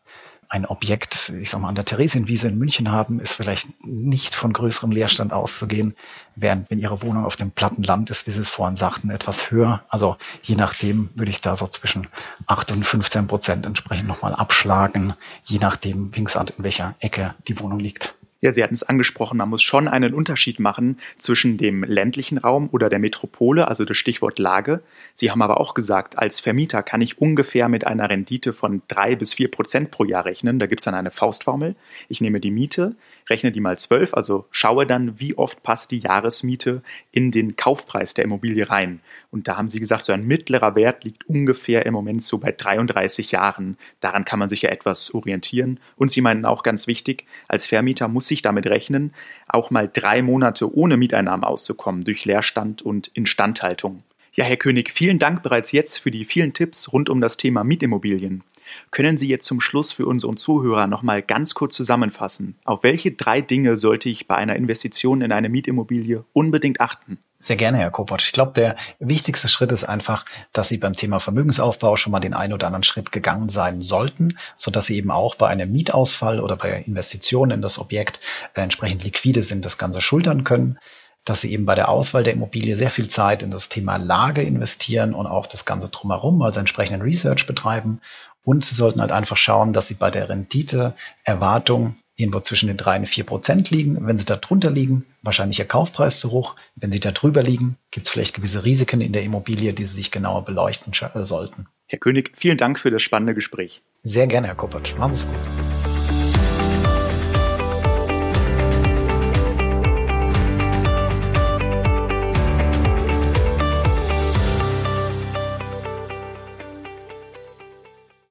ein 0.53 0.67
Objekt, 0.67 1.33
ich 1.41 1.49
sag 1.49 1.63
mal, 1.63 1.71
an 1.71 1.75
der 1.75 1.87
Theresienwiese 1.87 2.49
in 2.49 2.59
München 2.59 2.93
haben, 2.93 3.21
ist 3.21 3.33
vielleicht 3.33 3.69
nicht 3.87 4.35
von 4.35 4.53
größerem 4.53 4.91
Leerstand 4.91 5.33
auszugehen, 5.33 5.95
während 6.37 6.71
wenn 6.71 6.79
Ihre 6.79 7.01
Wohnung 7.01 7.25
auf 7.25 7.37
dem 7.37 7.53
platten 7.53 7.83
Land 7.83 8.11
ist, 8.11 8.27
wie 8.27 8.33
Sie 8.33 8.41
es 8.41 8.51
vorhin 8.51 8.77
sagten, 8.77 9.09
etwas 9.09 9.51
höher. 9.51 9.83
Also 9.89 10.19
je 10.43 10.57
nachdem 10.57 11.09
würde 11.15 11.31
ich 11.31 11.41
da 11.41 11.57
so 11.57 11.67
zwischen 11.69 12.07
8 12.49 12.71
und 12.73 12.85
15 12.85 13.29
Prozent 13.29 13.65
entsprechend 13.65 14.09
nochmal 14.09 14.35
abschlagen, 14.35 15.15
je 15.43 15.59
nachdem, 15.59 16.15
wie 16.15 16.25
gesagt, 16.25 16.51
in 16.51 16.65
welcher 16.65 16.97
Ecke 17.01 17.35
die 17.49 17.59
Wohnung 17.59 17.81
liegt. 17.81 18.15
Ja, 18.45 18.53
Sie 18.53 18.65
hatten 18.65 18.75
es 18.75 18.83
angesprochen, 18.83 19.37
man 19.37 19.49
muss 19.49 19.63
schon 19.63 19.87
einen 19.87 20.15
Unterschied 20.15 20.59
machen 20.59 20.99
zwischen 21.15 21.59
dem 21.59 21.85
ländlichen 21.85 22.39
Raum 22.39 22.69
oder 22.73 22.89
der 22.89 22.99
Metropole, 22.99 23.69
also 23.69 23.85
das 23.85 23.97
Stichwort 23.97 24.41
Lage. 24.41 24.83
Sie 25.15 25.31
haben 25.31 25.43
aber 25.43 25.61
auch 25.61 25.75
gesagt, 25.75 26.19
als 26.19 26.41
Vermieter 26.41 26.83
kann 26.83 27.01
ich 27.03 27.21
ungefähr 27.21 27.69
mit 27.69 27.87
einer 27.87 28.11
Rendite 28.11 28.53
von 28.53 28.83
drei 28.89 29.15
bis 29.15 29.35
vier 29.35 29.49
Prozent 29.49 29.93
pro 29.93 30.03
Jahr 30.05 30.25
rechnen. 30.25 30.59
Da 30.59 30.67
gibt 30.67 30.81
es 30.81 30.87
dann 30.87 30.97
eine 30.97 31.13
Faustformel. 31.13 31.77
Ich 32.09 32.21
nehme 32.21 32.41
die 32.41 32.51
Miete, 32.51 32.97
rechne 33.29 33.53
die 33.53 33.61
mal 33.61 33.79
zwölf, 33.79 34.15
also 34.15 34.47
schaue 34.51 34.87
dann, 34.87 35.19
wie 35.21 35.37
oft 35.37 35.63
passt 35.63 35.91
die 35.91 35.99
Jahresmiete 35.99 36.83
in 37.11 37.31
den 37.31 37.57
Kaufpreis 37.57 38.15
der 38.15 38.25
Immobilie 38.25 38.69
rein. 38.69 39.01
Und 39.31 39.49
da 39.49 39.57
haben 39.57 39.69
Sie 39.69 39.81
gesagt, 39.81 40.05
so 40.05 40.13
ein 40.13 40.27
mittlerer 40.27 40.75
Wert 40.75 41.05
liegt 41.05 41.29
ungefähr 41.29 41.87
im 41.87 41.95
Moment 41.95 42.25
so 42.25 42.39
bei 42.39 42.53
33 42.53 43.33
Jahren. 43.33 43.77
Daran 44.01 44.25
kann 44.25 44.39
man 44.39 44.49
sich 44.49 44.63
ja 44.63 44.71
etwas 44.71 45.15
orientieren. 45.15 45.81
Und 45.97 46.11
Sie 46.11 46.21
meinen 46.21 46.45
auch 46.45 46.63
ganz 46.63 46.87
wichtig, 46.87 47.25
als 47.49 47.67
Vermieter 47.67 48.09
muss 48.09 48.29
sich 48.29 48.43
damit 48.43 48.67
rechnen, 48.67 49.13
auch 49.49 49.71
mal 49.71 49.89
drei 49.93 50.23
Monate 50.23 50.75
ohne 50.75 50.97
Mieteinnahmen 50.97 51.45
auszukommen 51.45 52.03
durch 52.03 52.25
Leerstand 52.25 52.83
und 52.83 53.09
Instandhaltung. 53.09 54.03
Ja, 54.35 54.45
Herr 54.45 54.57
König, 54.57 54.91
vielen 54.91 55.19
Dank 55.19 55.43
bereits 55.43 55.73
jetzt 55.73 55.99
für 55.99 56.11
die 56.11 56.25
vielen 56.25 56.55
Tipps 56.55 56.93
rund 56.93 57.11
um 57.11 57.21
das 57.21 57.37
Thema 57.37 57.65
Mietimmobilien. 57.65 58.43
Können 58.91 59.17
Sie 59.19 59.29
jetzt 59.29 59.47
zum 59.47 59.61
Schluss 59.61 59.93
für 59.93 60.07
unseren 60.07 60.37
Zuhörer 60.37 60.87
nochmal 60.87 61.23
ganz 61.23 61.55
kurz 61.55 61.77
zusammenfassen? 61.77 62.57
Auf 62.65 62.83
welche 62.83 63.13
drei 63.13 63.41
Dinge 63.41 63.77
sollte 63.77 64.09
ich 64.09 64.27
bei 64.27 64.37
einer 64.37 64.57
Investition 64.57 65.23
in 65.23 65.33
eine 65.33 65.49
Mietimmobilie 65.49 66.25
unbedingt 66.33 66.81
achten? 66.81 67.19
Sehr 67.43 67.57
gerne, 67.57 67.79
Herr 67.79 67.91
Kopot. 67.91 68.23
Ich 68.23 68.31
glaube, 68.31 68.53
der 68.53 68.77
wichtigste 69.01 69.49
Schritt 69.49 69.73
ist 69.73 69.83
einfach, 69.83 70.25
dass 70.53 70.69
Sie 70.69 70.79
beim 70.79 70.93
Thema 70.93 71.19
Vermögensaufbau 71.19 71.97
schon 71.97 72.13
mal 72.13 72.21
den 72.21 72.35
einen 72.35 72.53
oder 72.53 72.69
anderen 72.69 72.85
Schritt 72.85 73.11
gegangen 73.11 73.49
sein 73.49 73.81
sollten, 73.81 74.39
so 74.55 74.71
dass 74.71 74.87
Sie 74.87 74.97
eben 74.97 75.11
auch 75.11 75.35
bei 75.35 75.49
einem 75.49 75.73
Mietausfall 75.73 76.39
oder 76.39 76.55
bei 76.55 76.85
Investitionen 76.87 77.51
in 77.51 77.61
das 77.61 77.81
Objekt 77.81 78.21
entsprechend 78.55 79.03
liquide 79.03 79.43
sind, 79.43 79.65
das 79.65 79.77
Ganze 79.77 80.01
schultern 80.01 80.45
können 80.45 80.79
dass 81.25 81.41
sie 81.41 81.53
eben 81.53 81.67
bei 81.67 81.75
der 81.75 81.89
Auswahl 81.89 82.25
der 82.25 82.33
Immobilie 82.33 82.77
sehr 82.77 82.91
viel 82.91 83.09
Zeit 83.09 83.43
in 83.43 83.51
das 83.51 83.69
Thema 83.69 83.97
Lage 83.97 84.43
investieren 84.43 85.15
und 85.15 85.27
auch 85.27 85.47
das 85.47 85.65
Ganze 85.65 85.89
drumherum, 85.89 86.43
also 86.43 86.61
entsprechenden 86.61 87.03
Research 87.03 87.47
betreiben. 87.47 88.01
Und 88.45 88.65
sie 88.65 88.75
sollten 88.75 89.01
halt 89.01 89.13
einfach 89.13 89.37
schauen, 89.37 89.73
dass 89.73 89.87
sie 89.87 89.95
bei 89.95 90.11
der 90.11 90.29
Renditeerwartung 90.29 91.97
irgendwo 92.17 92.41
zwischen 92.41 92.67
den 92.67 92.77
drei 92.77 92.99
und 92.99 93.07
vier 93.07 93.25
Prozent 93.25 93.71
liegen. 93.71 94.07
Wenn 94.07 94.17
sie 94.17 94.25
da 94.25 94.37
drunter 94.37 94.71
liegen, 94.71 95.07
wahrscheinlich 95.23 95.59
ihr 95.59 95.65
Kaufpreis 95.65 96.21
zu 96.21 96.31
hoch. 96.31 96.57
Wenn 96.77 96.91
sie 96.91 97.01
da 97.01 97.13
drüber 97.13 97.43
liegen, 97.43 97.77
gibt 97.91 98.07
es 98.07 98.13
vielleicht 98.13 98.35
gewisse 98.35 98.65
Risiken 98.65 99.01
in 99.01 99.13
der 99.13 99.23
Immobilie, 99.23 99.73
die 99.73 99.85
sie 99.85 99.95
sich 99.95 100.11
genauer 100.11 100.45
beleuchten 100.45 100.93
sollten. 101.25 101.67
Herr 101.87 101.99
König, 101.99 102.33
vielen 102.35 102.57
Dank 102.57 102.81
für 102.81 102.91
das 102.91 103.03
spannende 103.03 103.35
Gespräch. 103.35 103.83
Sehr 104.03 104.27
gerne, 104.27 104.49
Herr 104.49 104.57
Koppert. 104.57 104.97
Machen 104.99 105.13
Sie 105.13 105.27
es 105.27 105.29
gut. 105.29 105.72